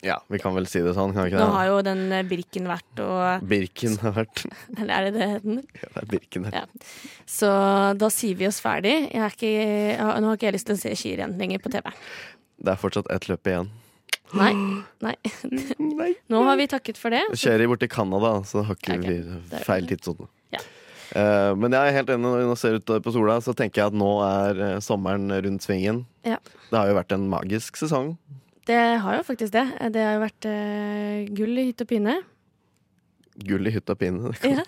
Ja, 0.00 0.16
vi 0.32 0.38
kan 0.40 0.54
vel 0.56 0.64
si 0.70 0.80
det 0.80 0.94
sånn, 0.96 1.12
kan 1.12 1.26
vi 1.26 1.34
ikke 1.34 1.42
Nå 1.42 1.52
har 1.52 1.66
jo 1.68 1.80
den 1.84 2.06
eh, 2.16 2.24
Birken 2.24 2.64
vært 2.70 3.02
og 3.04 3.44
Birken 3.44 3.98
har 4.00 4.14
vært 4.16 4.46
Eller 4.78 4.94
er 4.94 5.08
det 5.08 5.10
det 5.18 5.26
den 5.44 5.58
Ja, 5.76 5.90
det 5.92 6.00
er 6.00 6.08
Birken. 6.08 6.46
Ja. 6.56 6.62
Så 7.28 7.50
da 8.00 8.08
sier 8.12 8.38
vi 8.40 8.48
oss 8.48 8.62
ferdig. 8.64 8.94
Jeg 9.10 9.20
er 9.20 9.36
ikke, 9.36 9.52
nå 10.24 10.30
har 10.32 10.40
ikke 10.40 10.48
jeg 10.48 10.56
lyst 10.56 10.70
til 10.70 10.78
å 10.78 10.80
se 10.80 10.94
skirenn 10.96 11.36
lenger 11.40 11.60
på 11.60 11.72
TV. 11.74 11.92
Det 12.60 12.72
er 12.72 12.80
fortsatt 12.80 13.12
ett 13.12 13.28
løp 13.28 13.52
igjen. 13.52 13.68
Nei. 14.40 14.52
Nei. 15.04 16.10
Nå 16.32 16.42
har 16.48 16.56
vi 16.56 16.68
takket 16.70 17.00
for 17.00 17.12
det. 17.12 17.22
Kjører 17.28 17.44
skjer 17.44 17.64
i 17.66 17.70
borti 17.70 17.90
Canada, 17.92 18.38
så 18.48 18.64
har 18.64 18.78
ikke 18.78 19.00
vi 19.04 19.20
feil 19.66 19.88
tidssone. 19.90 20.30
Eh, 21.16 21.52
men 21.58 21.74
jeg 21.74 21.90
er 21.90 21.96
helt 21.98 22.12
enig 22.14 22.22
når 22.26 22.42
jeg 22.44 22.58
ser 22.60 22.78
ut 22.78 22.92
på 23.04 23.14
sola, 23.14 23.38
så 23.42 23.54
tenker 23.56 23.82
jeg 23.82 23.92
at 23.92 23.98
nå 23.98 24.10
er 24.26 24.62
eh, 24.66 24.76
sommeren 24.84 25.30
rundt 25.46 25.66
svingen. 25.66 26.04
Ja. 26.26 26.38
Det 26.70 26.76
har 26.76 26.90
jo 26.90 26.98
vært 27.00 27.14
en 27.16 27.26
magisk 27.32 27.80
sesong. 27.80 28.14
Det 28.70 28.78
har 29.02 29.16
jo 29.18 29.22
faktisk 29.26 29.54
det. 29.56 29.66
Det 29.94 30.02
har 30.04 30.14
jo 30.14 30.22
vært 30.22 30.46
uh, 30.46 31.30
gull 31.34 31.58
i 31.58 31.64
hytt 31.70 31.82
og 31.82 31.88
pine. 31.90 32.18
Gull 33.48 33.66
i 33.66 33.72
hytt 33.74 33.90
og 33.90 33.98
pine. 34.00 34.34
Ja. 34.46 34.64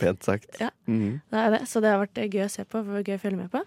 Pent 0.00 0.24
sagt. 0.24 0.56
Ja. 0.58 0.70
Mhm. 0.88 1.18
Det 1.30 1.38
er 1.38 1.50
det. 1.52 1.58
Så 1.68 1.82
det 1.84 1.90
har 1.92 2.00
vært 2.00 2.18
eh, 2.18 2.30
gøy 2.32 2.46
å 2.46 2.50
se 2.50 2.64
på, 2.64 2.80
gøy 2.80 3.12
å 3.12 3.20
følge 3.20 3.42
med 3.42 3.50
på. 3.52 3.60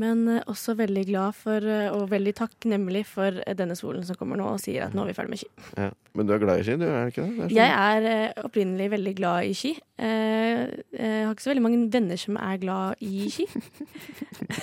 Men 0.00 0.26
eh, 0.28 0.42
også 0.50 0.74
veldig 0.76 1.04
glad 1.08 1.36
for, 1.38 1.64
eh, 1.64 1.88
og 1.94 2.10
veldig 2.10 2.34
takknemlig 2.36 3.04
for 3.08 3.40
eh, 3.42 3.56
denne 3.56 3.76
solen 3.78 4.04
som 4.06 4.18
kommer 4.18 4.38
nå 4.40 4.48
og 4.52 4.60
sier 4.62 4.86
at 4.86 4.96
nå 4.96 5.04
er 5.04 5.10
vi 5.10 5.16
ferdig 5.16 5.32
med 5.32 5.40
ski. 5.42 5.48
Ja. 5.76 5.90
Men 6.16 6.28
du 6.28 6.34
er 6.34 6.42
glad 6.42 6.60
i 6.60 6.66
ski, 6.66 6.76
du? 6.80 6.86
er 6.88 7.12
ikke 7.12 7.24
det? 7.24 7.30
det? 7.30 7.36
er 7.36 7.48
sånn. 7.48 7.56
Jeg 7.56 8.04
er 8.12 8.44
opprinnelig 8.44 8.90
veldig 8.92 9.14
glad 9.18 9.48
i 9.48 9.56
ski. 9.56 9.72
Jeg 10.00 11.24
har 11.26 11.32
ikke 11.32 11.44
så 11.44 11.52
veldig 11.52 11.64
mange 11.66 11.80
venner 11.92 12.20
som 12.20 12.38
er 12.40 12.60
glad 12.62 13.04
i 13.04 13.26
ski. 13.32 13.48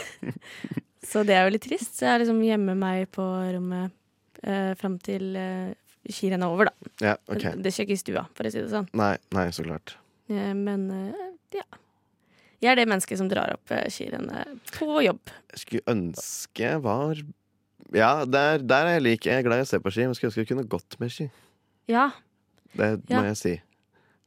så 1.11 1.25
det 1.27 1.37
er 1.37 1.45
jo 1.47 1.53
litt 1.57 1.65
trist. 1.65 1.97
Så 1.99 2.07
jeg 2.09 2.23
liksom 2.23 2.41
gjemmer 2.45 2.77
meg 2.77 3.05
på 3.13 3.25
rommet 3.25 3.93
eh, 4.41 4.73
fram 4.79 4.97
til 5.03 5.33
eh, 5.39 5.73
skirennet 6.09 6.45
er 6.45 6.57
over, 6.57 6.71
da. 6.71 6.93
Ja, 7.11 7.17
ok. 7.29 7.51
Det 7.61 7.73
skjer 7.73 7.87
ikke 7.87 7.97
i 7.97 8.01
stua, 8.01 8.25
for 8.37 8.49
å 8.49 8.53
si 8.53 8.61
det 8.61 8.73
sånn. 8.73 8.89
Nei, 8.97 9.15
nei, 9.35 9.47
så 9.55 9.65
klart. 9.65 9.97
Men 10.33 10.89
ja. 11.53 11.65
Jeg 12.63 12.71
er 12.71 12.79
det 12.79 12.87
mennesket 12.89 13.19
som 13.19 13.27
drar 13.31 13.53
opp 13.57 13.71
eh, 13.75 13.85
skirennet 13.91 14.71
på 14.77 14.87
jobb. 15.03 15.19
Jeg 15.53 15.63
skulle 15.65 15.93
ønske 15.97 16.73
var 16.83 17.19
Ja, 17.93 18.23
der, 18.25 18.63
der 18.63 18.87
er 18.89 18.95
jeg 18.97 19.03
lik. 19.05 19.25
Jeg 19.27 19.41
er 19.41 19.45
glad 19.45 19.59
i 19.61 19.65
å 19.67 19.69
se 19.69 19.77
på 19.83 19.91
ski, 19.93 20.07
men 20.07 20.15
skulle 20.17 20.31
ønske 20.31 20.41
jeg 20.45 20.49
kunne 20.53 20.65
gått 20.71 20.95
med 21.03 21.11
ski. 21.13 21.27
Ja. 21.91 22.07
Det 22.73 22.87
må 23.11 23.19
Ja. 23.19 23.23
jeg 23.29 23.37
si. 23.37 23.53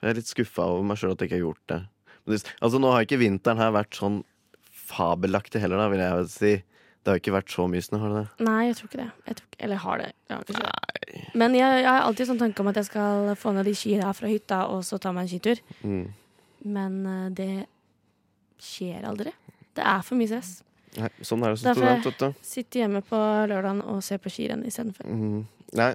Jeg 0.04 0.10
er 0.12 0.18
litt 0.20 0.28
skuffa 0.30 0.68
over 0.68 0.84
meg 0.86 1.00
sjøl 1.00 1.16
at 1.16 1.24
jeg 1.24 1.30
ikke 1.32 1.38
har 1.40 1.46
gjort 1.48 1.66
det. 1.72 1.80
Men 2.26 2.36
det. 2.36 2.52
Altså, 2.62 2.78
nå 2.82 2.92
har 2.92 3.02
ikke 3.06 3.18
vinteren 3.24 3.58
her 3.58 3.72
vært 3.74 3.96
sånn 3.98 4.20
fabelaktig 4.86 5.60
heller, 5.62 5.80
da, 5.80 5.88
vil 5.90 6.02
jeg 6.04 6.28
si. 6.30 6.52
Det 7.06 7.12
har 7.12 7.20
ikke 7.20 7.34
vært 7.36 7.52
så 7.54 7.64
mye 7.70 7.82
snø, 7.86 7.98
har 8.02 8.12
det 8.12 8.20
det? 8.24 8.44
Nei, 8.48 8.60
jeg 8.66 8.76
tror 8.78 8.88
ikke 8.90 8.98
det. 9.00 9.08
Jeg 9.30 9.36
tror 9.38 9.46
ikke, 9.50 9.60
eller 9.66 9.76
har 9.82 9.98
det. 10.02 10.08
Ja, 10.30 10.38
kanskje. 10.48 11.26
Men 11.38 11.54
jeg, 11.54 11.76
jeg 11.82 11.86
har 11.90 12.02
alltid 12.06 12.26
sånn 12.30 12.40
tanke 12.40 12.62
om 12.64 12.70
at 12.72 12.80
jeg 12.80 12.88
skal 12.88 13.30
få 13.38 13.52
ned 13.54 13.68
de 13.68 13.74
skiene 13.78 14.10
fra 14.18 14.30
hytta 14.30 14.58
og 14.74 14.82
så 14.86 14.98
ta 15.02 15.12
meg 15.14 15.26
en 15.26 15.30
skitur. 15.30 15.60
Mm. 15.86 16.06
Men 16.66 16.96
eh, 17.06 17.28
det 17.38 17.50
skjer 18.62 19.04
aldri. 19.08 19.34
Det 19.76 19.84
er 19.84 20.02
for 20.06 20.18
mye 20.18 20.30
stress. 20.30 20.62
Nei, 20.96 21.10
sånn 21.28 21.44
er 21.44 21.52
det 21.52 21.60
som 21.60 21.68
Derfor 21.68 21.84
student, 21.84 22.06
vet 22.08 22.22
du. 22.22 22.44
sitter 22.46 22.82
hjemme 22.84 23.02
på 23.04 23.20
lørdagen 23.50 23.82
og 23.84 24.00
ser 24.04 24.20
på 24.22 24.32
skirenn 24.32 24.64
istedenfor. 24.64 25.04
Mm. 25.04 25.42
Nei, 25.76 25.90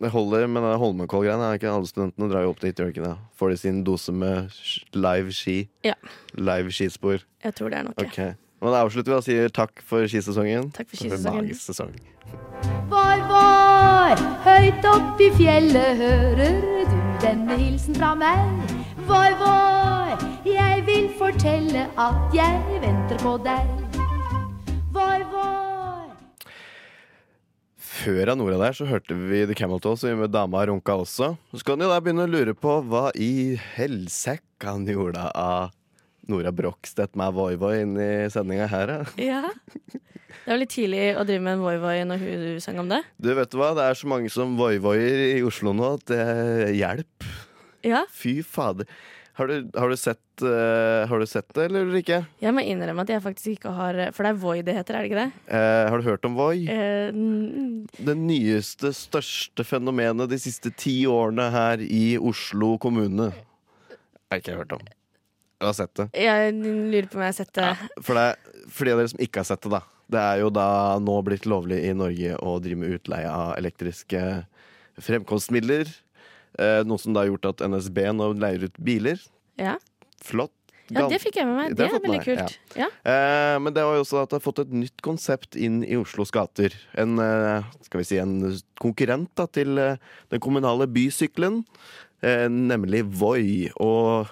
det 0.00 0.10
holder 0.14 0.46
med 0.46 0.62
den 0.62 0.78
Holmenkoll-greia. 0.80 1.52
Ikke 1.58 1.72
alle 1.72 1.90
studentene 1.90 2.30
drar 2.30 2.46
jo 2.46 2.54
opp 2.54 2.62
dit, 2.62 2.72
gjør 2.72 2.92
ikke 2.94 3.04
det? 3.04 3.14
Får 3.38 3.52
de 3.52 3.60
sin 3.60 3.82
dose 3.84 4.14
med 4.14 4.54
live 4.96 5.34
ski? 5.34 5.58
Ja. 5.84 5.96
Live 6.38 6.72
skispor? 6.72 7.26
Jeg 7.44 7.58
tror 7.58 7.74
det 7.74 7.82
er 7.82 7.88
nok. 7.90 8.04
Ok. 8.06 8.20
Men 8.58 8.74
da 8.74 8.80
avslutter 8.82 9.12
vi 9.12 9.18
og 9.18 9.26
sier 9.26 9.52
takk 9.54 9.82
for 9.86 10.06
skisesongen. 10.10 10.72
Takk 10.74 10.88
for 10.90 11.02
skisesongen. 11.02 11.44
magisk 11.44 11.68
sesong. 11.68 11.92
Var, 12.90 13.22
var, 13.28 14.24
høyt 14.46 14.90
opp 14.90 15.22
i 15.22 15.30
fjellet 15.38 16.02
hører 16.02 16.77
hilsen 17.58 17.96
fra 17.98 18.12
meg. 18.18 18.72
Voi, 19.08 19.30
voi, 19.40 20.16
jeg 20.46 20.82
vil 20.86 21.08
fortelle 21.18 21.86
at 21.98 22.34
jeg 22.36 22.80
venter 22.82 23.20
på 23.22 23.34
deg. 23.44 23.72
Voi, 24.94 25.20
voi. 25.32 26.08
Før 27.88 28.32
av 28.32 28.38
Nora 28.38 28.58
der 28.60 28.76
så 28.78 28.86
hørte 28.88 29.16
vi 29.18 29.42
The 29.48 29.56
Camel 29.58 29.82
Toes 29.82 30.04
med 30.06 30.30
Dama 30.34 30.62
runka 30.70 30.94
også. 31.02 31.32
Så 31.52 31.66
kan 31.66 31.80
en 31.80 31.90
da 31.90 31.98
begynne 32.02 32.28
å 32.28 32.30
lure 32.30 32.54
på 32.54 32.78
hva 32.86 33.08
i 33.18 33.58
helsike 33.74 34.68
han 34.68 34.86
gjorde 34.86 35.26
av 35.34 35.74
Nora 36.28 36.52
Brokstedt 36.52 37.16
med 37.18 37.34
Voi 37.34 37.56
Voi 37.58 37.80
inn 37.82 37.96
i 37.98 38.28
sendinga 38.30 38.68
her, 38.70 38.94
ja. 39.18 39.40
Ja. 39.40 39.42
Det 40.48 40.54
var 40.54 40.60
litt 40.62 40.72
tidlig 40.72 41.02
å 41.20 41.26
drive 41.28 41.42
med 41.44 41.58
en 41.58 41.60
voi-voi 41.60 41.96
når 42.08 42.22
hun 42.22 42.44
sang 42.64 42.78
om 42.80 42.88
det. 42.88 43.02
Du, 43.20 43.28
vet 43.36 43.50
du 43.52 43.58
hva? 43.60 43.74
Det 43.76 43.84
er 43.84 43.98
så 44.00 44.08
mange 44.08 44.30
som 44.32 44.54
voi-voier 44.56 45.34
i 45.34 45.42
Oslo 45.44 45.74
nå 45.76 45.90
at 45.98 46.06
det 46.08 46.22
hjelper. 46.78 47.47
Ja. 47.86 48.04
Fy 48.12 48.40
fader. 48.42 48.88
Har 49.38 49.46
du, 49.46 49.68
har, 49.78 49.92
du 49.92 49.96
sett, 49.96 50.42
uh, 50.42 51.06
har 51.06 51.20
du 51.22 51.26
sett 51.30 51.46
det, 51.54 51.68
eller 51.68 51.92
ikke? 52.00 52.24
Jeg 52.42 52.54
må 52.56 52.64
innrømme 52.66 53.04
at 53.04 53.12
jeg 53.12 53.22
faktisk 53.22 53.52
ikke 53.52 53.70
har 53.76 53.98
For 54.16 54.26
det 54.26 54.32
er 54.32 54.40
Voi 54.42 54.56
det 54.66 54.74
heter, 54.74 54.98
er 54.98 55.04
det 55.06 55.12
ikke 55.12 55.20
det? 55.20 55.42
Uh, 55.46 55.84
har 55.92 56.02
du 56.02 56.08
hørt 56.08 56.26
om 56.26 56.34
Voi? 56.34 56.64
Uh, 56.66 57.86
Det 58.02 58.16
nyeste, 58.18 58.90
største 58.98 59.62
fenomenet 59.62 60.32
de 60.32 60.40
siste 60.42 60.74
ti 60.74 61.04
årene 61.06 61.46
her 61.54 61.84
i 61.86 62.16
Oslo 62.18 62.74
kommune. 62.82 63.30
Har 64.28 64.42
ikke 64.42 64.56
jeg 64.56 64.64
hørt 64.64 64.74
om. 64.74 64.82
Jeg 65.58 65.66
har 65.66 65.74
sett 65.74 65.94
det. 65.98 66.08
jeg 66.18 66.52
lurer 66.58 67.06
på 67.10 67.18
om 67.18 67.22
jeg 67.22 67.32
har 67.32 67.38
sett 67.38 67.54
det. 67.54 67.70
For 68.02 68.18
det 68.18 68.26
for 68.68 68.86
de 68.86 68.92
av 68.94 69.00
dere 69.00 69.12
som 69.12 69.22
ikke 69.22 69.42
har 69.42 69.48
sett 69.48 69.64
det, 69.64 69.72
da. 69.72 69.80
Det 70.08 70.20
er 70.22 70.42
jo 70.42 70.50
da 70.54 70.68
nå 71.02 71.16
blitt 71.26 71.46
lovlig 71.48 71.82
i 71.84 71.94
Norge 71.96 72.36
å 72.40 72.56
drive 72.64 72.80
med 72.80 72.94
utleie 72.96 73.28
av 73.28 73.56
elektriske 73.58 74.22
fremkomstmidler. 75.04 75.90
Eh, 76.58 76.80
noe 76.88 77.00
som 77.00 77.14
da 77.14 77.24
har 77.24 77.32
gjort 77.32 77.50
at 77.52 77.66
NSB 77.68 78.00
nå 78.16 78.32
leier 78.38 78.68
ut 78.68 78.78
biler. 78.82 79.20
Ja. 79.60 79.76
Flott. 80.24 80.54
ja, 80.88 81.04
det 81.10 81.18
fikk 81.20 81.36
jeg 81.36 81.46
med 81.46 81.56
meg. 81.58 81.74
Det 81.76 81.84
det 81.84 81.88
er 81.92 82.02
veldig 82.04 82.20
kult. 82.24 82.58
Ja. 82.78 82.88
Eh, 83.12 83.56
men 83.60 83.74
det 83.76 83.84
var 83.84 83.98
jo 83.98 84.04
også 84.06 84.22
at 84.22 84.32
det 84.32 84.38
har 84.38 84.44
fått 84.46 84.62
et 84.64 84.72
nytt 84.72 85.02
konsept 85.04 85.58
inn 85.58 85.82
i 85.84 85.98
Oslos 86.00 86.32
gater. 86.34 86.74
En, 86.96 87.18
eh, 87.20 87.66
skal 87.84 88.00
vi 88.00 88.08
si, 88.08 88.18
en 88.22 88.40
konkurrent 88.80 89.30
da, 89.36 89.46
til 89.46 89.76
eh, 89.78 90.00
den 90.32 90.40
kommunale 90.40 90.88
bysykkelen. 90.88 91.64
Eh, 92.20 92.48
nemlig 92.50 93.04
Voi. 93.14 93.68
Og 93.78 94.26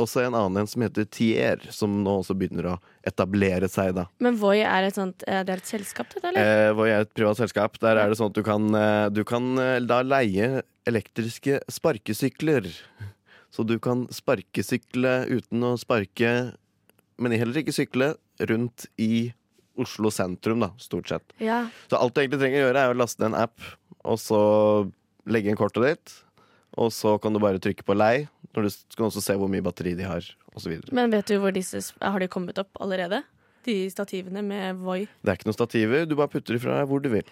også 0.00 0.24
en 0.24 0.34
annen 0.34 0.62
en 0.62 0.70
som 0.70 0.82
heter 0.82 1.06
Tier, 1.06 1.62
som 1.70 2.00
nå 2.02 2.16
også 2.22 2.34
begynner 2.38 2.72
å 2.72 2.76
etablere 3.06 3.68
seg. 3.70 3.94
da. 3.98 4.08
Men 4.22 4.38
Voi 4.40 4.58
er 4.66 4.88
et 4.88 4.98
sånt 4.98 5.22
eh, 5.28 5.42
Det 5.46 5.54
er 5.54 5.62
et 5.62 5.70
selskap, 5.70 6.10
dette, 6.14 6.32
eller? 6.32 6.42
Eh, 6.42 6.72
Voi 6.78 6.88
er 6.90 7.06
et 7.06 7.12
privat 7.14 7.38
selskap. 7.38 7.78
Der 7.82 8.00
er 8.00 8.10
det 8.10 8.18
sånn 8.18 8.32
at 8.32 8.38
du 8.38 8.42
kan, 8.46 8.66
eh, 8.74 9.06
du 9.14 9.22
kan 9.28 9.52
da 9.86 10.00
leie 10.02 10.64
elektriske 10.88 11.60
sparkesykler. 11.70 12.66
Så 13.52 13.66
du 13.68 13.76
kan 13.82 14.06
sparkesykle 14.10 15.12
uten 15.30 15.68
å 15.68 15.76
sparke, 15.78 16.32
men 17.20 17.36
heller 17.36 17.60
ikke 17.62 17.74
sykle, 17.76 18.14
rundt 18.48 18.88
i 18.98 19.28
Oslo 19.78 20.10
sentrum, 20.12 20.60
da, 20.64 20.72
stort 20.80 21.08
sett. 21.08 21.34
Ja. 21.40 21.62
Så 21.88 22.00
alt 22.00 22.16
du 22.16 22.22
egentlig 22.22 22.40
trenger 22.42 22.58
å 22.58 22.66
gjøre, 22.66 22.82
er 22.82 22.92
å 22.92 22.98
laste 22.98 23.24
en 23.28 23.36
app, 23.38 23.60
og 24.02 24.18
så 24.20 24.40
legge 25.30 25.52
inn 25.52 25.56
kortet 25.60 25.84
ditt. 25.86 26.14
Og 26.80 26.92
så 26.94 27.18
kan 27.20 27.34
du 27.34 27.40
bare 27.42 27.60
trykke 27.62 27.84
på 27.84 27.96
lei. 27.96 28.26
Når 28.52 28.66
du 28.66 28.70
skal 28.72 28.96
kan 29.00 29.08
også 29.10 29.22
se 29.24 29.36
hvor 29.40 29.50
mye 29.52 29.64
batteri 29.64 29.94
de 29.96 30.06
har, 30.08 30.24
osv. 30.56 30.74
Men 30.92 31.12
vet 31.12 31.28
du 31.28 31.38
hvor 31.40 31.52
disse 31.54 31.80
Har 32.00 32.20
de 32.20 32.28
kommet 32.32 32.58
opp 32.60 32.80
allerede? 32.84 33.22
De 33.66 33.76
stativene 33.92 34.42
med 34.44 34.80
Voi? 34.82 35.06
Det 35.22 35.30
er 35.30 35.38
ikke 35.38 35.48
noen 35.48 35.56
stativer, 35.56 36.06
du 36.08 36.16
bare 36.18 36.32
putter 36.32 36.56
dem 36.56 36.62
fra 36.64 36.80
deg 36.80 36.90
hvor 36.90 37.02
du 37.04 37.08
vil. 37.12 37.28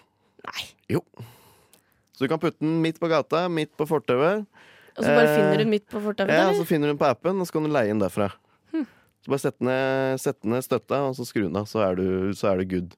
Nei. 0.47 0.65
Jo. 0.95 1.01
Så 2.15 2.25
du 2.25 2.31
kan 2.31 2.41
putte 2.41 2.61
den 2.61 2.79
midt 2.83 3.01
på 3.01 3.09
gata, 3.11 3.47
midt 3.51 3.73
på 3.77 3.87
fortauet. 3.89 4.45
Og 4.97 5.03
så 5.03 5.09
bare 5.09 5.27
Eh, 5.27 5.35
finner 5.35 5.57
du 5.57 5.63
den 5.63 5.73
midt 5.73 5.87
på 5.89 5.99
fortauet? 6.03 6.31
Ja, 6.31 6.47
eller? 6.49 6.59
så 6.59 6.67
finner 6.69 6.87
du 6.87 6.93
den 6.93 7.01
på 7.01 7.09
appen, 7.09 7.39
og 7.41 7.47
så 7.47 7.55
kan 7.55 7.63
du 7.65 7.71
leie 7.73 7.91
den 7.91 8.01
derfra. 8.01 8.31
Hm. 8.71 8.85
Så 9.23 9.33
bare 9.33 9.43
sett 9.43 9.59
ned, 9.59 10.19
sett 10.21 10.43
ned 10.43 10.65
støtta, 10.65 11.01
og 11.09 11.15
så 11.17 11.25
skru 11.27 11.47
den 11.47 11.57
av, 11.57 11.65
så 11.69 11.83
du, 11.95 12.31
så 12.37 12.51
er 12.51 12.61
du 12.61 12.65
good. 12.75 12.95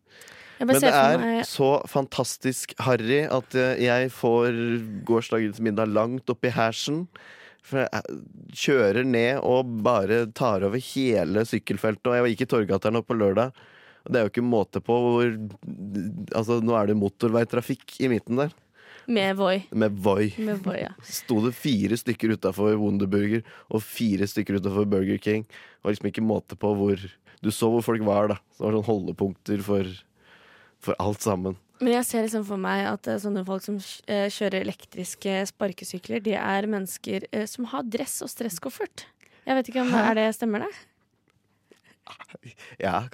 Men 0.60 0.80
det 0.80 0.90
er 0.94 1.18
meg- 1.20 1.46
så 1.50 1.70
fantastisk 1.90 2.74
harry 2.86 3.24
at 3.26 3.56
eh, 3.56 3.82
jeg 3.84 4.12
får 4.14 4.58
gårsdagens 5.08 5.60
middag 5.66 5.90
langt 5.92 6.30
opp 6.30 6.46
i 6.46 6.52
hersen. 6.54 7.08
For 7.64 7.84
jeg 7.84 7.90
eh, 7.94 8.18
kjører 8.54 9.06
ned 9.08 9.40
og 9.44 9.70
bare 9.84 10.26
tar 10.36 10.64
over 10.68 10.80
hele 10.94 11.46
sykkelfeltet. 11.48 12.08
Og 12.12 12.18
jeg 12.20 12.36
gikk 12.36 12.46
i 12.48 12.52
Torgata 12.56 12.92
nå 12.94 13.02
på 13.08 13.18
lørdag. 13.18 13.52
Og 14.04 14.12
det 14.12 14.20
er 14.20 14.26
jo 14.28 14.34
ikke 14.34 14.44
måte 14.44 14.82
på 14.84 14.96
hvor 15.00 15.30
Altså, 16.36 16.58
nå 16.64 16.76
er 16.76 16.90
det 16.92 16.98
motorveitrafikk 17.00 17.98
i 18.04 18.10
midten 18.12 18.42
der. 18.42 18.52
Med 19.08 19.36
Voi. 19.36 19.58
Med 19.76 19.98
Voi. 20.00 20.30
Med 20.40 20.62
Voi, 20.64 20.78
ja. 20.86 20.94
Sto 21.20 21.42
det 21.44 21.54
fire 21.60 21.98
stykker 22.00 22.38
utafor 22.38 22.76
Wonderburger 22.80 23.42
og 23.74 23.84
fire 23.84 24.28
stykker 24.32 24.60
utafor 24.62 24.88
Burger 24.88 25.20
King. 25.24 25.44
Det 25.48 25.84
var 25.88 25.96
liksom 25.96 26.08
ikke 26.12 26.24
måte 26.24 26.56
på 26.60 26.72
hvor 26.80 27.04
Du 27.44 27.50
så 27.52 27.68
hvor 27.68 27.84
folk 27.84 28.04
var, 28.08 28.30
da. 28.32 28.38
Så 28.56 28.62
det 28.64 28.68
var 28.70 28.78
sånn 28.78 28.88
holdepunkter 28.88 29.64
for, 29.66 29.88
for 30.84 30.98
alt 31.02 31.24
sammen. 31.24 31.58
Men 31.84 31.98
jeg 31.98 32.08
ser 32.08 32.26
liksom 32.26 32.46
for 32.48 32.62
meg 32.62 32.86
at 32.88 33.08
eh, 33.12 33.20
sånne 33.20 33.44
folk 33.48 33.64
som 33.66 33.80
eh, 34.08 34.30
kjører 34.32 34.62
elektriske 34.62 35.36
sparkesykler, 35.50 36.24
de 36.24 36.36
er 36.40 36.70
mennesker 36.70 37.28
eh, 37.32 37.46
som 37.50 37.68
har 37.74 37.86
dress 37.92 38.20
og 38.24 38.32
stresskoffert. 38.32 39.06
Jeg 39.44 39.58
vet 39.60 39.72
ikke 39.72 39.84
om 39.84 39.92
Hæ? 39.92 40.04
er 40.12 40.20
det 40.22 40.28
stemmer 40.38 40.64
det? 40.64 40.72
Ja, 42.80 43.06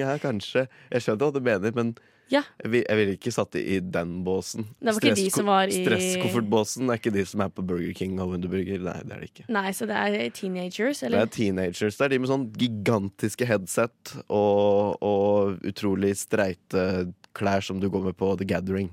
ja, 0.00 0.14
kanskje. 0.20 0.66
Jeg 0.92 1.04
skjønner 1.04 1.28
hva 1.28 1.32
du 1.36 1.44
mener, 1.44 1.74
men 1.76 1.94
Ja. 2.30 2.42
jeg 2.62 2.70
vil- 2.70 2.84
ville 2.88 3.16
ikke 3.16 3.32
satt 3.34 3.50
det 3.52 3.62
i 3.66 3.80
den 3.80 4.22
båsen. 4.24 4.66
Det 4.80 4.94
var 4.94 5.00
ikke 5.00 5.14
de 5.16 5.30
som 5.30 5.46
var 5.46 5.66
i- 5.66 5.84
Stresskoffertbåsen 5.84 6.88
er 6.90 6.98
ikke 7.00 7.12
de 7.12 7.24
som 7.26 7.40
er 7.40 7.48
på 7.50 7.64
Burger 7.66 7.92
King 7.94 8.20
og 8.20 8.30
Wunderburger. 8.30 8.78
Nei, 8.80 9.02
det 9.02 9.12
er 9.12 9.20
det 9.20 9.30
ikke. 9.34 9.48
Nei, 9.48 9.70
så 9.72 9.86
det 9.86 9.96
er 9.96 10.30
teenagers, 10.30 11.00
Det 11.00 11.12
er 11.14 11.26
teenagers. 11.26 11.96
Det 11.96 12.00
er 12.04 12.08
de 12.08 12.18
med 12.18 12.28
sånn 12.30 12.46
gigantiske 12.56 13.46
headset 13.46 14.14
og, 14.30 14.96
og 15.02 15.58
utrolig 15.66 16.14
streite 16.16 17.12
klær 17.34 17.62
som 17.62 17.80
du 17.80 17.88
går 17.90 18.04
med 18.04 18.16
på 18.16 18.36
The 18.38 18.44
Gathering. 18.44 18.90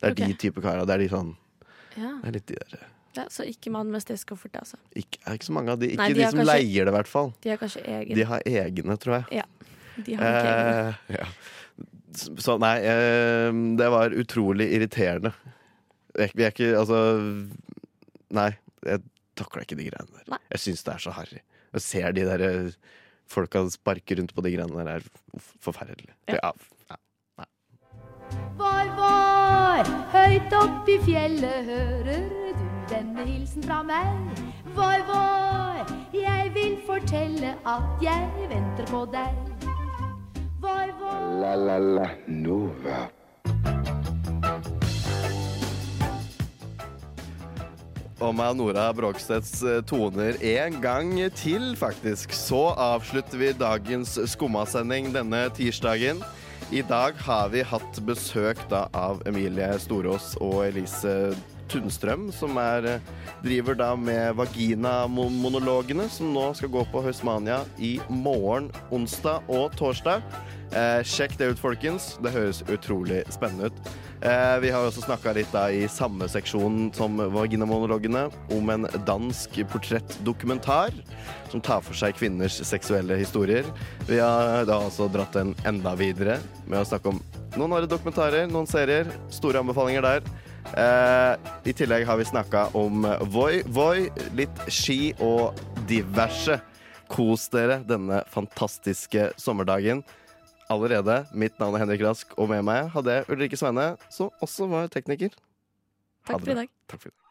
Det 0.00 0.10
er 0.12 0.14
de 0.26 0.34
type 0.34 0.60
kara. 0.60 0.84
Det 0.84 0.94
er 0.94 0.98
de 0.98 1.08
sånn 1.08 1.34
Ja. 1.96 2.12
Det 2.20 2.28
er 2.28 2.32
litt 2.32 2.46
de 2.46 2.54
der 2.60 2.78
ja, 3.16 3.22
så 3.32 3.46
ikke 3.48 3.70
mann 3.72 3.90
med 3.90 4.02
stresskoffert, 4.04 4.52
altså. 4.60 4.76
ikke, 4.94 5.16
er 5.26 5.38
ikke 5.38 5.46
så 5.48 5.52
mange 5.56 5.70
av 5.72 5.78
de. 5.80 5.86
Ikke 5.88 5.96
Nei, 5.96 6.08
de 6.12 6.14
de, 6.20 6.24
som 6.28 6.38
kanskje- 6.40 6.52
leier 6.52 6.84
det, 6.84 6.88
i 6.92 6.96
hvert 6.98 7.06
fall. 7.08 7.30
De 7.40 7.48
har 7.48 7.56
kanskje 7.56 7.82
egen. 7.88 8.14
De 8.14 8.22
har 8.28 8.42
egne, 8.44 8.96
tror 9.00 9.14
jeg. 9.16 9.38
Ja, 9.38 9.42
de 10.04 10.12
har 10.14 10.26
nok 10.26 10.44
egne. 10.44 10.88
Eh, 11.08 11.16
ja. 11.16 11.24
Så 12.16 12.56
nei, 12.62 12.76
eh, 12.86 13.50
det 13.78 13.88
var 13.92 14.14
utrolig 14.16 14.70
irriterende. 14.76 15.32
Jeg, 16.16 16.32
vi 16.32 16.46
er 16.46 16.54
ikke 16.54 16.70
Altså 16.78 16.98
Nei, 18.36 18.50
jeg 18.86 19.02
takler 19.38 19.66
ikke 19.66 19.76
de 19.78 19.88
greiene 19.90 20.16
der. 20.16 20.24
Nei. 20.32 20.40
Jeg 20.54 20.62
syns 20.64 20.86
det 20.86 20.94
er 20.94 21.02
så 21.04 21.12
harry. 21.14 21.42
Jeg 21.76 21.84
ser 21.84 22.16
de 22.16 22.24
der 22.26 22.44
eh, 22.46 22.70
folka 23.30 23.62
sparke 23.70 24.16
rundt 24.18 24.34
på 24.34 24.44
de 24.46 24.54
greiene 24.56 24.86
der, 24.86 24.96
er 24.96 25.44
forferdelig. 25.62 26.14
Ja. 26.32 26.52
Ja. 26.90 26.96
Voi, 28.58 28.86
voi, 28.96 29.84
høyt 30.14 30.56
opp 30.58 30.88
i 30.90 30.96
fjellet 31.04 31.68
hører 31.70 32.24
du 32.56 32.64
denne 32.90 33.26
hilsen 33.28 33.66
fra 33.66 33.82
meg. 33.86 34.40
Voi, 34.76 34.98
voi, 35.08 35.84
jeg 36.16 36.50
vil 36.56 36.78
fortelle 36.88 37.54
at 37.68 38.02
jeg 38.02 38.48
venter 38.50 38.90
på 38.90 39.04
deg. 39.12 39.55
La 40.66 41.54
la 41.54 41.78
la 41.78 42.08
Nova. 42.26 43.06
Og 48.16 48.32
med 48.34 48.56
Nora 48.56 48.86
Brogstedts 48.96 49.60
eh, 49.62 49.82
toner 49.86 50.38
en 50.40 50.80
gang 50.80 51.12
til, 51.36 51.74
faktisk, 51.76 52.32
så 52.32 52.70
avslutter 52.72 53.38
vi 53.38 53.52
dagens 53.52 54.16
Skummasending 54.32 55.12
denne 55.14 55.44
tirsdagen. 55.54 56.24
I 56.72 56.80
dag 56.82 57.14
har 57.26 57.52
vi 57.52 57.62
hatt 57.62 58.00
besøk 58.08 58.58
da 58.72 58.86
av 58.96 59.20
Emilie 59.28 59.76
Storås 59.78 60.32
og 60.40 60.64
Elise 60.66 61.36
Tunstrøm, 61.68 62.32
som 62.32 62.56
er, 62.58 62.86
eh, 62.86 63.00
driver 63.42 63.74
da 63.74 63.94
med 63.96 64.36
Vagina-monologene, 64.36 66.08
som 66.10 66.32
nå 66.34 66.54
skal 66.56 66.68
gå 66.68 66.84
på 66.92 67.02
Høysmania 67.02 67.64
i 67.78 67.98
morgen, 68.08 68.70
onsdag 68.90 69.42
og 69.48 69.72
torsdag. 69.76 70.22
Eh, 70.72 71.02
sjekk 71.06 71.36
det 71.38 71.52
ut, 71.52 71.58
folkens. 71.58 72.16
Det 72.22 72.32
høres 72.34 72.62
utrolig 72.66 73.24
spennende 73.30 73.70
ut. 73.70 73.72
Eh, 74.22 74.58
vi 74.60 74.70
har 74.70 74.80
også 74.80 75.04
snakka 75.04 75.34
litt 75.34 75.52
da 75.52 75.68
i 75.68 75.86
samme 75.86 76.26
seksjon 76.28 76.92
som 76.96 77.16
Vaginamonologene 77.16 78.30
om 78.50 78.70
en 78.70 78.88
dansk 79.06 79.60
portrettdokumentar 79.70 80.94
som 81.50 81.60
tar 81.60 81.82
for 81.84 81.94
seg 81.94 82.16
kvinners 82.16 82.58
seksuelle 82.66 83.18
historier. 83.20 83.64
Vi 84.08 84.18
har 84.18 84.64
da 84.64 84.80
også 84.80 85.10
dratt 85.12 85.36
den 85.36 85.54
enda 85.68 85.94
videre 85.94 86.40
med 86.66 86.80
å 86.80 86.88
snakke 86.88 87.12
om 87.12 87.20
noen 87.56 87.72
andre 87.72 87.88
dokumentarer, 87.88 88.48
noen 88.50 88.68
serier. 88.68 89.08
Store 89.32 89.62
anbefalinger 89.62 90.04
der. 90.04 90.26
Eh, 90.74 91.36
I 91.70 91.74
tillegg 91.76 92.06
har 92.08 92.18
vi 92.18 92.24
snakka 92.26 92.66
om 92.76 93.06
Voi, 93.32 93.62
Voi, 93.66 94.08
litt 94.38 94.62
ski 94.72 95.14
og 95.22 95.54
diverse. 95.88 96.60
Kos 97.06 97.46
dere 97.52 97.78
denne 97.86 98.24
fantastiske 98.32 99.28
sommerdagen 99.38 100.02
allerede. 100.72 101.20
Mitt 101.32 101.60
navn 101.62 101.74
er 101.78 101.84
Henrik 101.84 102.02
Rask, 102.02 102.34
og 102.36 102.50
med 102.50 102.66
meg 102.66 102.90
hadde 102.96 103.20
jeg 103.20 103.28
Ulrikke 103.30 103.60
Sveine, 103.60 103.92
som 104.10 104.30
også 104.42 104.66
var 104.72 104.90
tekniker. 104.90 105.30
Takk 106.26 106.42
for 106.42 106.50
i 106.50 106.58
dag. 106.64 106.68
Takk 106.90 107.06
for 107.06 107.08
i 107.08 107.14
dag. 107.14 107.22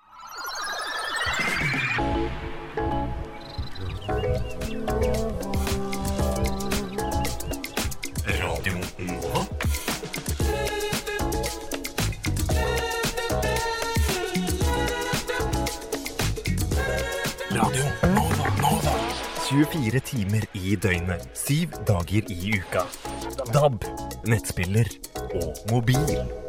24 19.55 19.99
timer 19.99 20.43
i 20.53 20.75
døgnet, 20.75 21.29
syv 21.33 21.77
dager 21.87 22.27
i 22.27 22.57
uka. 22.57 22.81
DAB, 23.53 23.85
nettspiller 24.27 24.89
og 25.15 25.53
mobil. 25.71 26.44